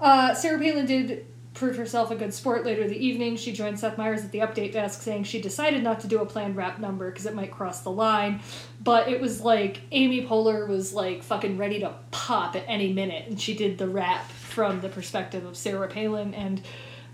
[0.00, 3.36] Uh, Sarah Palin did prove herself a good sport later in the evening.
[3.36, 6.26] She joined Seth Meyers at the update desk, saying she decided not to do a
[6.26, 8.40] planned rap number because it might cross the line.
[8.82, 13.28] But it was like Amy Poehler was like fucking ready to pop at any minute,
[13.28, 16.62] and she did the rap from the perspective of Sarah Palin and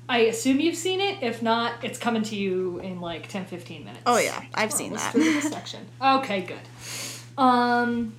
[0.08, 1.22] I assume you've seen it.
[1.22, 4.02] If not, it's coming to you in like 10, 15 minutes.
[4.06, 5.12] Oh yeah, I've oh, seen that.
[5.42, 5.86] section.
[6.00, 6.58] Okay, good.
[7.36, 8.14] Um,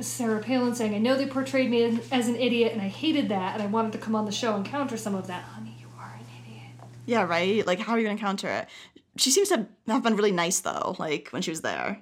[0.00, 3.54] Sarah Palin saying, "I know they portrayed me as an idiot, and I hated that,
[3.54, 5.86] and I wanted to come on the show and counter some of that." Honey, you
[5.98, 6.88] are an idiot.
[7.04, 7.66] Yeah, right.
[7.66, 8.68] Like, how are you gonna counter it?
[9.16, 10.96] She seems to have been really nice though.
[10.98, 12.00] Like when she was there.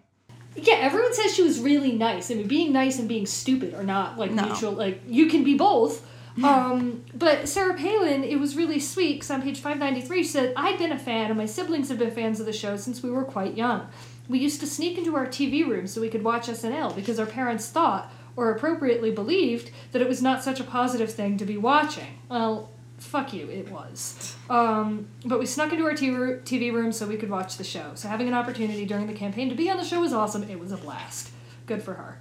[0.54, 2.30] Yeah, everyone says she was really nice.
[2.30, 4.44] I mean, being nice and being stupid are not like no.
[4.44, 4.72] mutual.
[4.72, 6.07] Like you can be both
[6.44, 10.78] um, but Sarah Palin, it was really sweet because on page 593 she said, I've
[10.78, 13.24] been a fan and my siblings have been fans of the show since we were
[13.24, 13.88] quite young.
[14.28, 17.26] We used to sneak into our TV room so we could watch SNL because our
[17.26, 21.56] parents thought, or appropriately believed, that it was not such a positive thing to be
[21.56, 22.18] watching.
[22.28, 24.36] Well, fuck you, it was.
[24.50, 27.92] Um, but we snuck into our TV room so we could watch the show.
[27.94, 30.42] So having an opportunity during the campaign to be on the show was awesome.
[30.44, 31.30] It was a blast.
[31.66, 32.20] Good for her.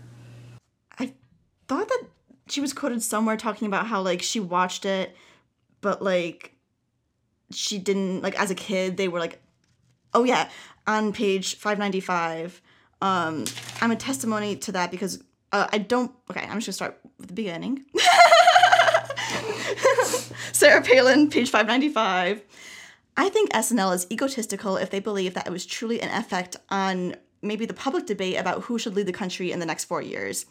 [0.97, 1.13] I
[1.67, 2.05] thought that
[2.47, 5.15] she was quoted somewhere talking about how like she watched it
[5.81, 6.53] but like
[7.51, 9.41] she didn't like as a kid they were like
[10.13, 10.49] oh yeah
[10.85, 12.61] on page 595
[13.01, 13.45] um
[13.81, 17.27] i'm a testimony to that because uh, i don't okay i'm just gonna start with
[17.27, 17.85] the beginning.
[20.51, 22.41] Sarah palin page 595
[23.15, 27.15] i think snl is egotistical if they believe that it was truly an effect on
[27.41, 30.45] maybe the public debate about who should lead the country in the next four years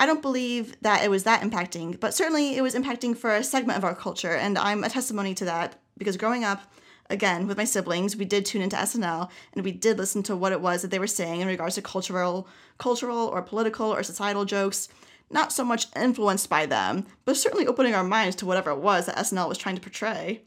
[0.00, 3.44] I don't believe that it was that impacting, but certainly it was impacting for a
[3.44, 6.62] segment of our culture, and I'm a testimony to that because growing up,
[7.10, 10.52] again, with my siblings, we did tune into SNL and we did listen to what
[10.52, 12.48] it was that they were saying in regards to cultural,
[12.78, 14.88] cultural or political or societal jokes.
[15.30, 19.04] Not so much influenced by them, but certainly opening our minds to whatever it was
[19.04, 20.40] that SNL was trying to portray.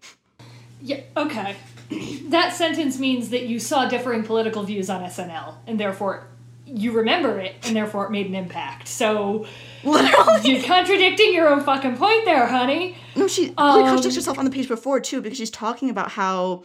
[0.82, 1.56] Yeah, okay.
[2.30, 6.28] that sentence means that you saw differing political views on SNL, and therefore
[6.66, 8.88] you remember it and therefore it made an impact.
[8.88, 9.46] So
[9.84, 12.98] literally you're contradicting your own fucking point there, honey.
[13.16, 16.12] No, she um, really contradicts herself on the page before too because she's talking about
[16.12, 16.64] how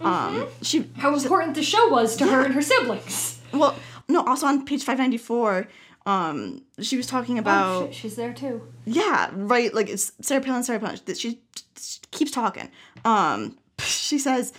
[0.00, 0.62] um mm-hmm.
[0.62, 2.32] she how important the show was to yeah.
[2.32, 3.40] her and her siblings.
[3.52, 3.74] Well,
[4.08, 5.68] no, also on page 594
[6.06, 8.62] um she was talking oh, about oh, she's there too.
[8.86, 10.98] Yeah, right, like it's Sarah Palin, Sarah Palin.
[11.14, 11.40] She,
[11.76, 12.70] she keeps talking.
[13.04, 14.52] Um she says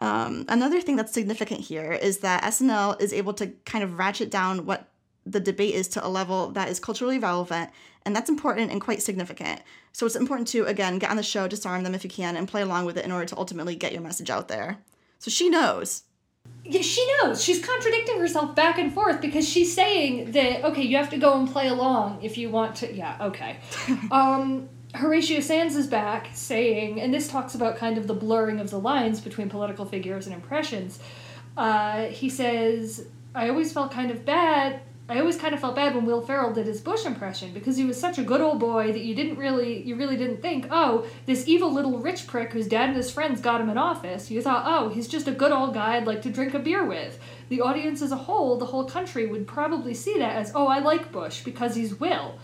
[0.00, 4.30] um, another thing that's significant here is that SNL is able to kind of ratchet
[4.30, 4.88] down what
[5.26, 7.70] the debate is to a level that is culturally relevant,
[8.04, 9.62] and that's important and quite significant.
[9.92, 12.48] So it's important to, again, get on the show, disarm them if you can, and
[12.48, 14.78] play along with it in order to ultimately get your message out there.
[15.18, 16.02] So she knows.
[16.64, 17.42] Yeah, she knows.
[17.42, 21.38] She's contradicting herself back and forth because she's saying that okay, you have to go
[21.38, 22.92] and play along if you want to.
[22.92, 23.58] Yeah, okay.
[24.10, 28.70] um, Horatio Sanz is back saying, and this talks about kind of the blurring of
[28.70, 31.00] the lines between political figures and impressions.
[31.56, 34.80] Uh, he says, I always felt kind of bad.
[35.08, 37.84] I always kind of felt bad when Will Ferrell did his Bush impression because he
[37.84, 41.06] was such a good old boy that you didn't really, you really didn't think, oh,
[41.26, 44.30] this evil little rich prick whose dad and his friends got him in office.
[44.30, 46.84] You thought, oh, he's just a good old guy I'd like to drink a beer
[46.84, 47.18] with.
[47.48, 50.78] The audience as a whole, the whole country, would probably see that as, oh, I
[50.78, 52.38] like Bush because he's Will.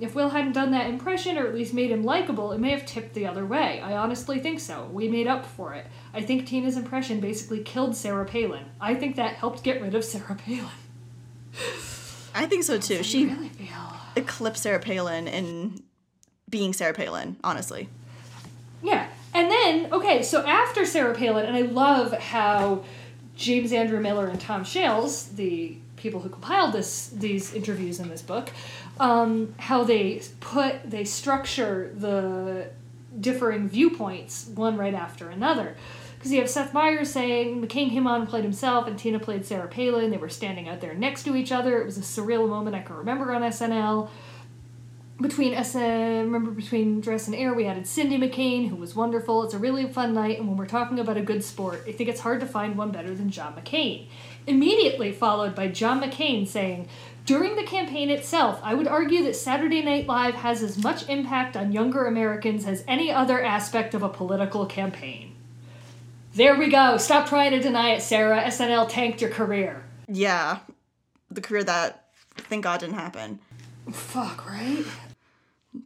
[0.00, 2.86] If Will hadn't done that impression, or at least made him likable, it may have
[2.86, 3.80] tipped the other way.
[3.80, 4.88] I honestly think so.
[4.90, 5.86] We made up for it.
[6.14, 8.64] I think Tina's impression basically killed Sarah Palin.
[8.80, 10.70] I think that helped get rid of Sarah Palin.
[12.34, 13.02] I think so too.
[13.02, 13.50] She really
[14.16, 15.82] eclipsed Sarah Palin in
[16.48, 17.88] being Sarah Palin, honestly.
[18.82, 19.08] Yeah.
[19.32, 22.84] And then, okay, so after Sarah Palin, and I love how
[23.36, 28.22] James Andrew Miller and Tom Shales, the people who compiled this these interviews in this
[28.22, 28.50] book,
[29.00, 32.70] um, how they put they structure the
[33.18, 35.74] differing viewpoints one right after another.
[36.14, 39.46] Because you have Seth Meyers saying McCain came on and played himself, and Tina played
[39.46, 40.10] Sarah Palin.
[40.10, 41.80] They were standing out there next to each other.
[41.80, 44.10] It was a surreal moment I can remember on SNL.
[45.18, 49.42] Between SN, remember between Dress and Air, we added Cindy McCain, who was wonderful.
[49.44, 52.10] It's a really fun night, and when we're talking about a good sport, I think
[52.10, 54.06] it's hard to find one better than John McCain.
[54.46, 56.88] Immediately followed by John McCain saying,
[57.30, 61.56] during the campaign itself, I would argue that Saturday Night Live has as much impact
[61.56, 65.36] on younger Americans as any other aspect of a political campaign.
[66.34, 66.96] There we go.
[66.96, 68.42] Stop trying to deny it, Sarah.
[68.42, 69.84] SNL tanked your career.
[70.08, 70.58] Yeah.
[71.30, 73.38] The career that, thank God, didn't happen.
[73.92, 74.84] Fuck, right?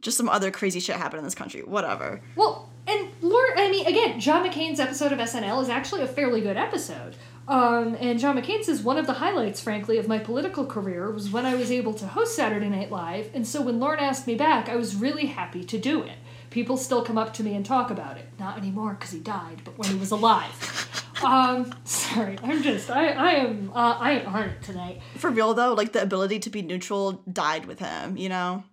[0.01, 1.61] Just some other crazy shit happened in this country.
[1.61, 2.21] Whatever.
[2.35, 6.41] Well, and Lord, I mean, again, John McCain's episode of SNL is actually a fairly
[6.41, 7.15] good episode.
[7.47, 11.29] Um, and John McCain says one of the highlights, frankly, of my political career was
[11.29, 13.29] when I was able to host Saturday Night Live.
[13.33, 16.17] And so when Lorne asked me back, I was really happy to do it.
[16.49, 18.25] People still come up to me and talk about it.
[18.39, 21.03] Not anymore because he died, but when he was alive.
[21.23, 25.01] um, sorry, I'm just, I, I am, uh, I am on it tonight.
[25.17, 28.63] For real though, like the ability to be neutral died with him, you know?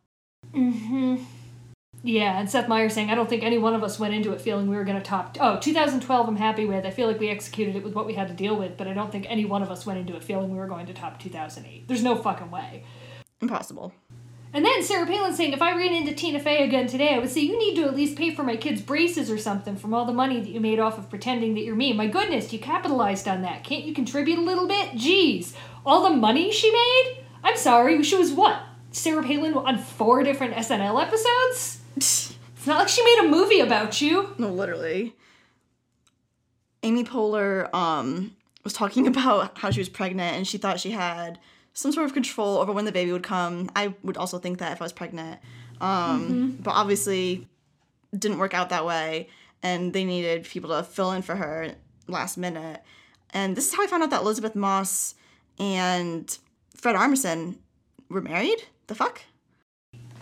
[0.54, 1.16] Mm hmm.
[2.04, 4.40] Yeah, and Seth Meyers saying, I don't think any one of us went into it
[4.40, 5.36] feeling we were going to top.
[5.40, 6.84] Oh, 2012, I'm happy with.
[6.84, 8.92] I feel like we executed it with what we had to deal with, but I
[8.92, 11.20] don't think any one of us went into it feeling we were going to top
[11.20, 11.86] 2008.
[11.86, 12.84] There's no fucking way.
[13.40, 13.92] Impossible.
[14.54, 17.30] And then Sarah Palin saying, if I ran into Tina Fey again today, I would
[17.30, 20.04] say, you need to at least pay for my kids' braces or something from all
[20.04, 21.92] the money that you made off of pretending that you're me.
[21.92, 23.64] My goodness, you capitalized on that.
[23.64, 24.90] Can't you contribute a little bit?
[24.90, 25.54] Jeez.
[25.86, 27.24] All the money she made?
[27.42, 28.60] I'm sorry, she was what?
[28.90, 31.81] Sarah Palin on four different SNL episodes?
[31.96, 32.34] It's
[32.66, 34.34] not like she made a movie about you.
[34.38, 35.14] No, literally.
[36.82, 41.38] Amy Poehler um, was talking about how she was pregnant and she thought she had
[41.74, 43.70] some sort of control over when the baby would come.
[43.74, 45.40] I would also think that if I was pregnant.
[45.80, 46.62] Um, mm-hmm.
[46.62, 47.48] But obviously,
[48.16, 49.28] didn't work out that way.
[49.62, 51.74] And they needed people to fill in for her
[52.08, 52.82] last minute.
[53.30, 55.14] And this is how I found out that Elisabeth Moss
[55.58, 56.36] and
[56.76, 57.56] Fred Armisen
[58.08, 58.64] were married.
[58.88, 59.22] The fuck?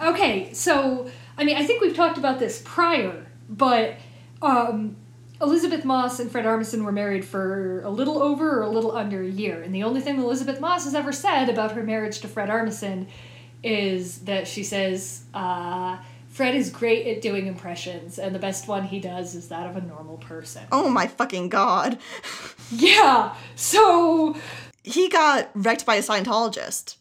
[0.01, 1.11] Okay, so
[1.41, 3.95] I mean, I think we've talked about this prior, but
[4.43, 4.97] um,
[5.41, 9.23] Elisabeth Moss and Fred Armisen were married for a little over or a little under
[9.23, 12.29] a year, and the only thing Elisabeth Moss has ever said about her marriage to
[12.29, 13.07] Fred Armisen
[13.63, 15.97] is that she says uh,
[16.29, 19.77] Fred is great at doing impressions, and the best one he does is that of
[19.77, 20.65] a normal person.
[20.71, 21.99] Oh my fucking god!
[22.71, 24.37] yeah, so
[24.85, 26.97] he got wrecked by a Scientologist.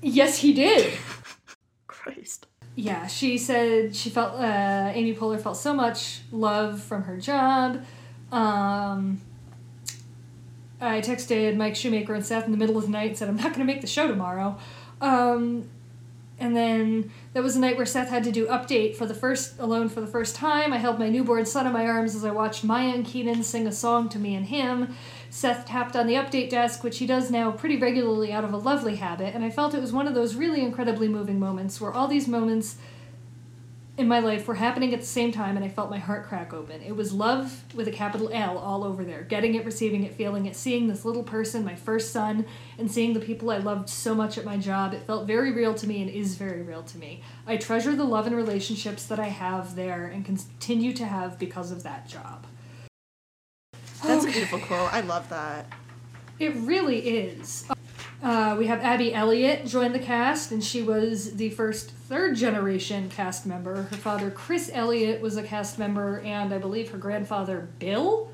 [0.00, 0.94] Yes, he did.
[1.86, 2.46] Christ.
[2.74, 7.84] Yeah, she said she felt uh, Amy Poehler felt so much love from her job.
[8.30, 9.20] Um,
[10.80, 13.36] I texted Mike Shoemaker and Seth in the middle of the night and said I'm
[13.36, 14.58] not going to make the show tomorrow.
[15.00, 15.68] Um,
[16.40, 19.58] and then that was the night where Seth had to do update for the first
[19.60, 20.72] alone for the first time.
[20.72, 23.66] I held my newborn son in my arms as I watched Maya and Kenan sing
[23.66, 24.96] a song to me and him.
[25.34, 28.58] Seth tapped on the update desk, which he does now pretty regularly out of a
[28.58, 31.90] lovely habit, and I felt it was one of those really incredibly moving moments where
[31.90, 32.76] all these moments
[33.96, 36.52] in my life were happening at the same time and I felt my heart crack
[36.52, 36.82] open.
[36.82, 39.22] It was love with a capital L all over there.
[39.22, 42.44] Getting it, receiving it, feeling it, seeing this little person, my first son,
[42.76, 44.92] and seeing the people I loved so much at my job.
[44.92, 47.22] It felt very real to me and is very real to me.
[47.46, 51.70] I treasure the love and relationships that I have there and continue to have because
[51.70, 52.46] of that job.
[54.02, 54.30] That's okay.
[54.30, 54.92] a beautiful quote.
[54.92, 55.66] I love that.
[56.38, 57.66] It really is.
[58.22, 63.08] Uh, we have Abby Elliott join the cast, and she was the first third generation
[63.08, 63.82] cast member.
[63.82, 68.28] Her father, Chris Elliott, was a cast member, and I believe her grandfather, Bill,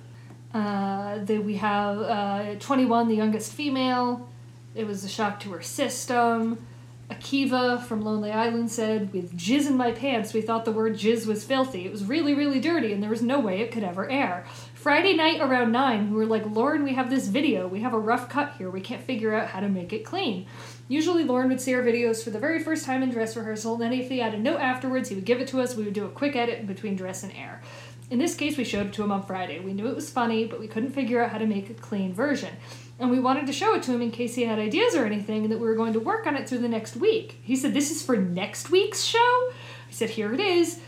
[0.54, 4.28] Uh, then we have uh, 21, the youngest female.
[4.74, 6.66] It was a shock to her system.
[7.10, 11.26] Akiva from Lonely Island said, With jizz in my pants, we thought the word jizz
[11.26, 11.84] was filthy.
[11.84, 14.44] It was really, really dirty, and there was no way it could ever air.
[14.78, 17.66] Friday night around 9, we were like, Lorne, we have this video.
[17.66, 18.70] We have a rough cut here.
[18.70, 20.46] We can't figure out how to make it clean.
[20.86, 23.82] Usually, Lorne would see our videos for the very first time in dress rehearsal, and
[23.82, 25.74] then if he had a note afterwards, he would give it to us.
[25.74, 27.60] We would do a quick edit between dress and air.
[28.08, 29.58] In this case, we showed it to him on Friday.
[29.58, 32.14] We knew it was funny, but we couldn't figure out how to make a clean
[32.14, 32.54] version.
[33.00, 35.42] And we wanted to show it to him in case he had ideas or anything,
[35.42, 37.40] and that we were going to work on it through the next week.
[37.42, 39.18] He said, This is for next week's show?
[39.18, 40.78] I said, Here it is.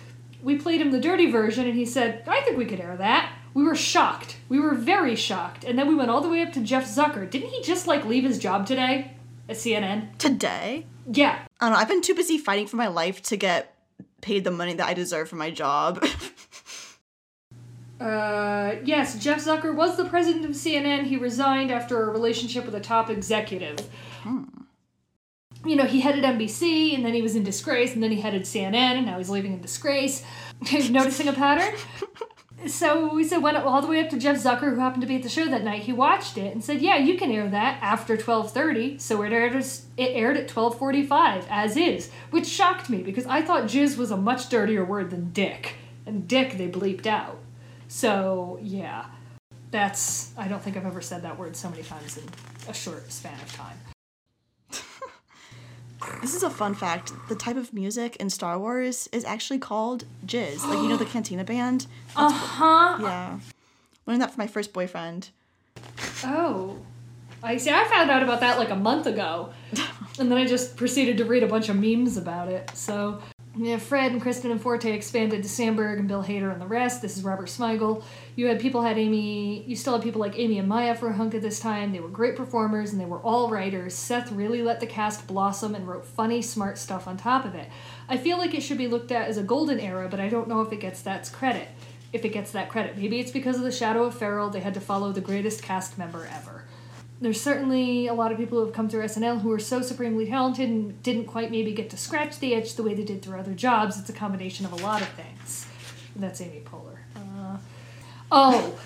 [0.44, 3.32] We played him the dirty version, and he said, I think we could air that.
[3.54, 4.36] We were shocked.
[4.48, 5.64] We were very shocked.
[5.64, 7.28] And then we went all the way up to Jeff Zucker.
[7.28, 9.12] Didn't he just like leave his job today
[9.48, 10.16] at CNN?
[10.18, 10.86] Today?
[11.10, 11.38] Yeah.
[11.60, 11.80] I don't know.
[11.80, 13.74] I've been too busy fighting for my life to get
[14.20, 16.04] paid the money that I deserve for my job.
[18.00, 21.04] Uh, yes, Jeff Zucker was the president of CNN.
[21.04, 23.78] He resigned after a relationship with a top executive.
[24.22, 24.44] Hmm.
[25.66, 28.42] You know, he headed NBC, and then he was in disgrace, and then he headed
[28.42, 30.24] CNN, and now he's leaving in disgrace.
[30.90, 31.78] Noticing a pattern?
[32.66, 35.16] so we said went all the way up to Jeff Zucker, who happened to be
[35.16, 35.82] at the show that night.
[35.82, 38.98] He watched it and said, "Yeah, you can air that after twelve thirty.
[38.98, 39.54] So it aired.
[39.54, 44.10] It aired at twelve forty-five, as is, which shocked me because I thought jizz was
[44.10, 47.38] a much dirtier word than dick, and dick they bleeped out.
[47.88, 49.06] So yeah,
[49.70, 50.32] that's.
[50.36, 52.24] I don't think I've ever said that word so many times in
[52.68, 53.76] a short span of time.
[56.20, 57.12] This is a fun fact.
[57.28, 60.64] The type of music in Star Wars is actually called jizz.
[60.66, 61.86] Like you know the Cantina band.
[62.14, 62.98] Uh huh.
[63.00, 63.38] Yeah,
[64.06, 65.30] learned that from my first boyfriend.
[66.24, 66.78] Oh.
[67.42, 67.70] I see.
[67.70, 69.50] I found out about that like a month ago,
[70.18, 72.70] and then I just proceeded to read a bunch of memes about it.
[72.74, 73.22] So,
[73.56, 77.02] yeah, Fred and Kristen and Forte expanded to Samberg and Bill Hader and the rest.
[77.02, 78.04] This is Robert Smigel.
[78.36, 79.64] You had people had Amy.
[79.64, 81.90] You still had people like Amy and Maya for a hunk at this time.
[81.90, 83.94] They were great performers and they were all writers.
[83.94, 87.68] Seth really let the cast blossom and wrote funny, smart stuff on top of it.
[88.08, 90.48] I feel like it should be looked at as a golden era, but I don't
[90.48, 91.68] know if it gets that credit.
[92.12, 94.50] If it gets that credit, maybe it's because of the Shadow of Ferrell.
[94.50, 96.59] They had to follow the greatest cast member ever
[97.20, 100.26] there's certainly a lot of people who have come through SNL who are so supremely
[100.26, 103.38] talented and didn't quite maybe get to scratch the itch the way they did through
[103.38, 103.98] other jobs.
[103.98, 105.66] It's a combination of a lot of things.
[106.14, 106.98] And that's Amy Poehler.
[107.14, 107.58] Uh,
[108.32, 108.80] oh,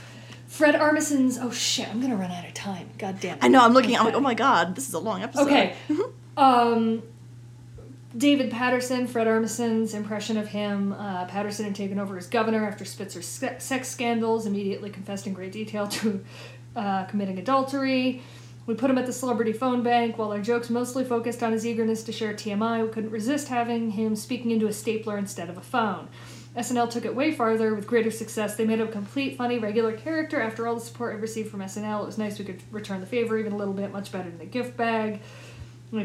[0.48, 1.38] Fred Armisen's.
[1.38, 1.88] Oh shit!
[1.88, 2.90] I'm gonna run out of time.
[2.98, 3.44] God damn it.
[3.44, 3.60] I know.
[3.60, 3.96] I'm looking.
[3.96, 5.46] I'm like, oh my god, this is a long episode.
[5.46, 5.74] Okay.
[6.36, 7.02] um,
[8.16, 10.92] David Paterson, Fred Armisen's impression of him.
[10.92, 15.50] Uh, Paterson had taken over as governor after Spitzer's sex scandals, immediately confessed in great
[15.50, 16.24] detail to
[16.76, 18.22] uh, committing adultery.
[18.66, 20.16] We put him at the celebrity phone bank.
[20.16, 23.90] While our jokes mostly focused on his eagerness to share TMI, we couldn't resist having
[23.90, 26.08] him speaking into a stapler instead of a phone.
[26.56, 28.56] SNL took it way farther with greater success.
[28.56, 30.40] They made a complete, funny, regular character.
[30.40, 33.06] After all the support I received from SNL, it was nice we could return the
[33.06, 35.20] favor even a little bit, much better than the gift bag.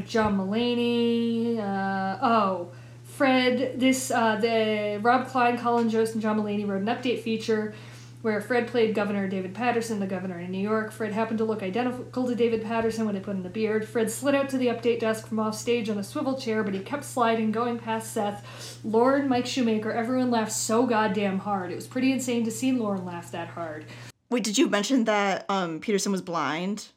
[0.05, 1.57] John Mulaney.
[1.57, 2.71] Uh, oh,
[3.05, 3.79] Fred.
[3.79, 7.73] This uh, the Rob Klein, Colin Jost, and John Mulaney wrote an update feature
[8.21, 10.91] where Fred played Governor David Paterson, the governor in New York.
[10.91, 13.87] Fred happened to look identical to David Paterson when they put in the beard.
[13.87, 16.73] Fred slid out to the update desk from off stage on a swivel chair, but
[16.73, 18.79] he kept sliding, going past Seth.
[18.83, 21.71] Lorne, Mike Shoemaker, everyone laughed so goddamn hard.
[21.71, 23.85] It was pretty insane to see Lorne laugh that hard.
[24.29, 26.87] Wait, did you mention that um, Peterson was blind?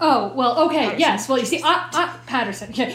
[0.00, 1.00] Oh, well, okay, Paterson.
[1.00, 1.28] yes.
[1.28, 2.72] Well, you see, I, I, Paterson.
[2.74, 2.94] Yeah,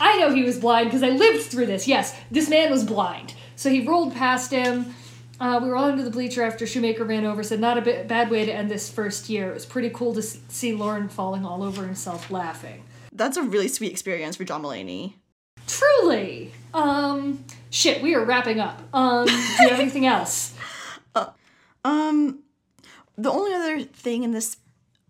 [0.00, 1.86] I know he was blind because I lived through this.
[1.86, 3.34] Yes, this man was blind.
[3.56, 4.94] So he rolled past him
[5.42, 7.42] uh, we were all under the bleacher after Shoemaker ran over.
[7.42, 9.50] Said not a bad way to end this first year.
[9.50, 12.84] It was pretty cool to see Lorne falling all over himself laughing.
[13.10, 15.14] That's a really sweet experience for John Mulaney.
[15.66, 16.52] Truly.
[16.72, 17.44] Um.
[17.70, 18.02] Shit.
[18.02, 18.82] We are wrapping up.
[18.94, 19.26] Um.
[19.26, 20.54] do you have anything else?
[21.14, 21.26] Uh,
[21.84, 22.38] um.
[23.18, 24.56] The only other thing in this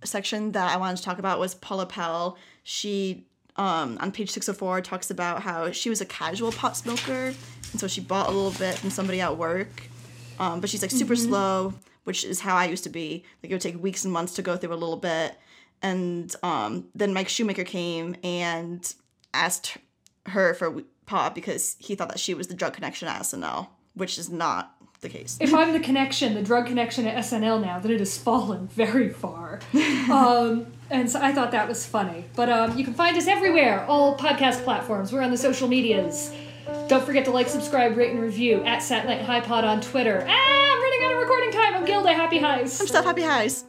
[0.02, 2.36] section that I wanted to talk about was Paula Pell.
[2.64, 7.80] She um, on page 604 talks about how she was a casual pot smoker and
[7.80, 9.82] so she bought a little bit from somebody at work
[10.38, 11.28] um, but she's like super mm-hmm.
[11.28, 13.24] slow, which is how I used to be.
[13.42, 15.36] Like it would take weeks and months to go through a little bit.
[15.82, 18.92] And um, then Mike Shoemaker came and
[19.34, 19.78] asked
[20.26, 24.18] her for pot because he thought that she was the drug connection at SNL, which
[24.18, 25.36] is not the case.
[25.40, 29.10] If I'm the connection, the drug connection at SNL now, then it has fallen very
[29.10, 29.60] far.
[30.10, 32.24] um, and so I thought that was funny.
[32.34, 35.12] But um, you can find us everywhere, all podcast platforms.
[35.12, 36.32] We're on the social medias.
[36.88, 40.26] Don't forget to like, subscribe, rate, and review at Satellite High Pod on Twitter.
[40.28, 41.74] Ah, I'm running out of recording time.
[41.74, 42.12] I'm Gilda.
[42.14, 42.80] Happy highs.
[42.80, 43.04] I'm Steph.
[43.04, 43.64] Happy highs.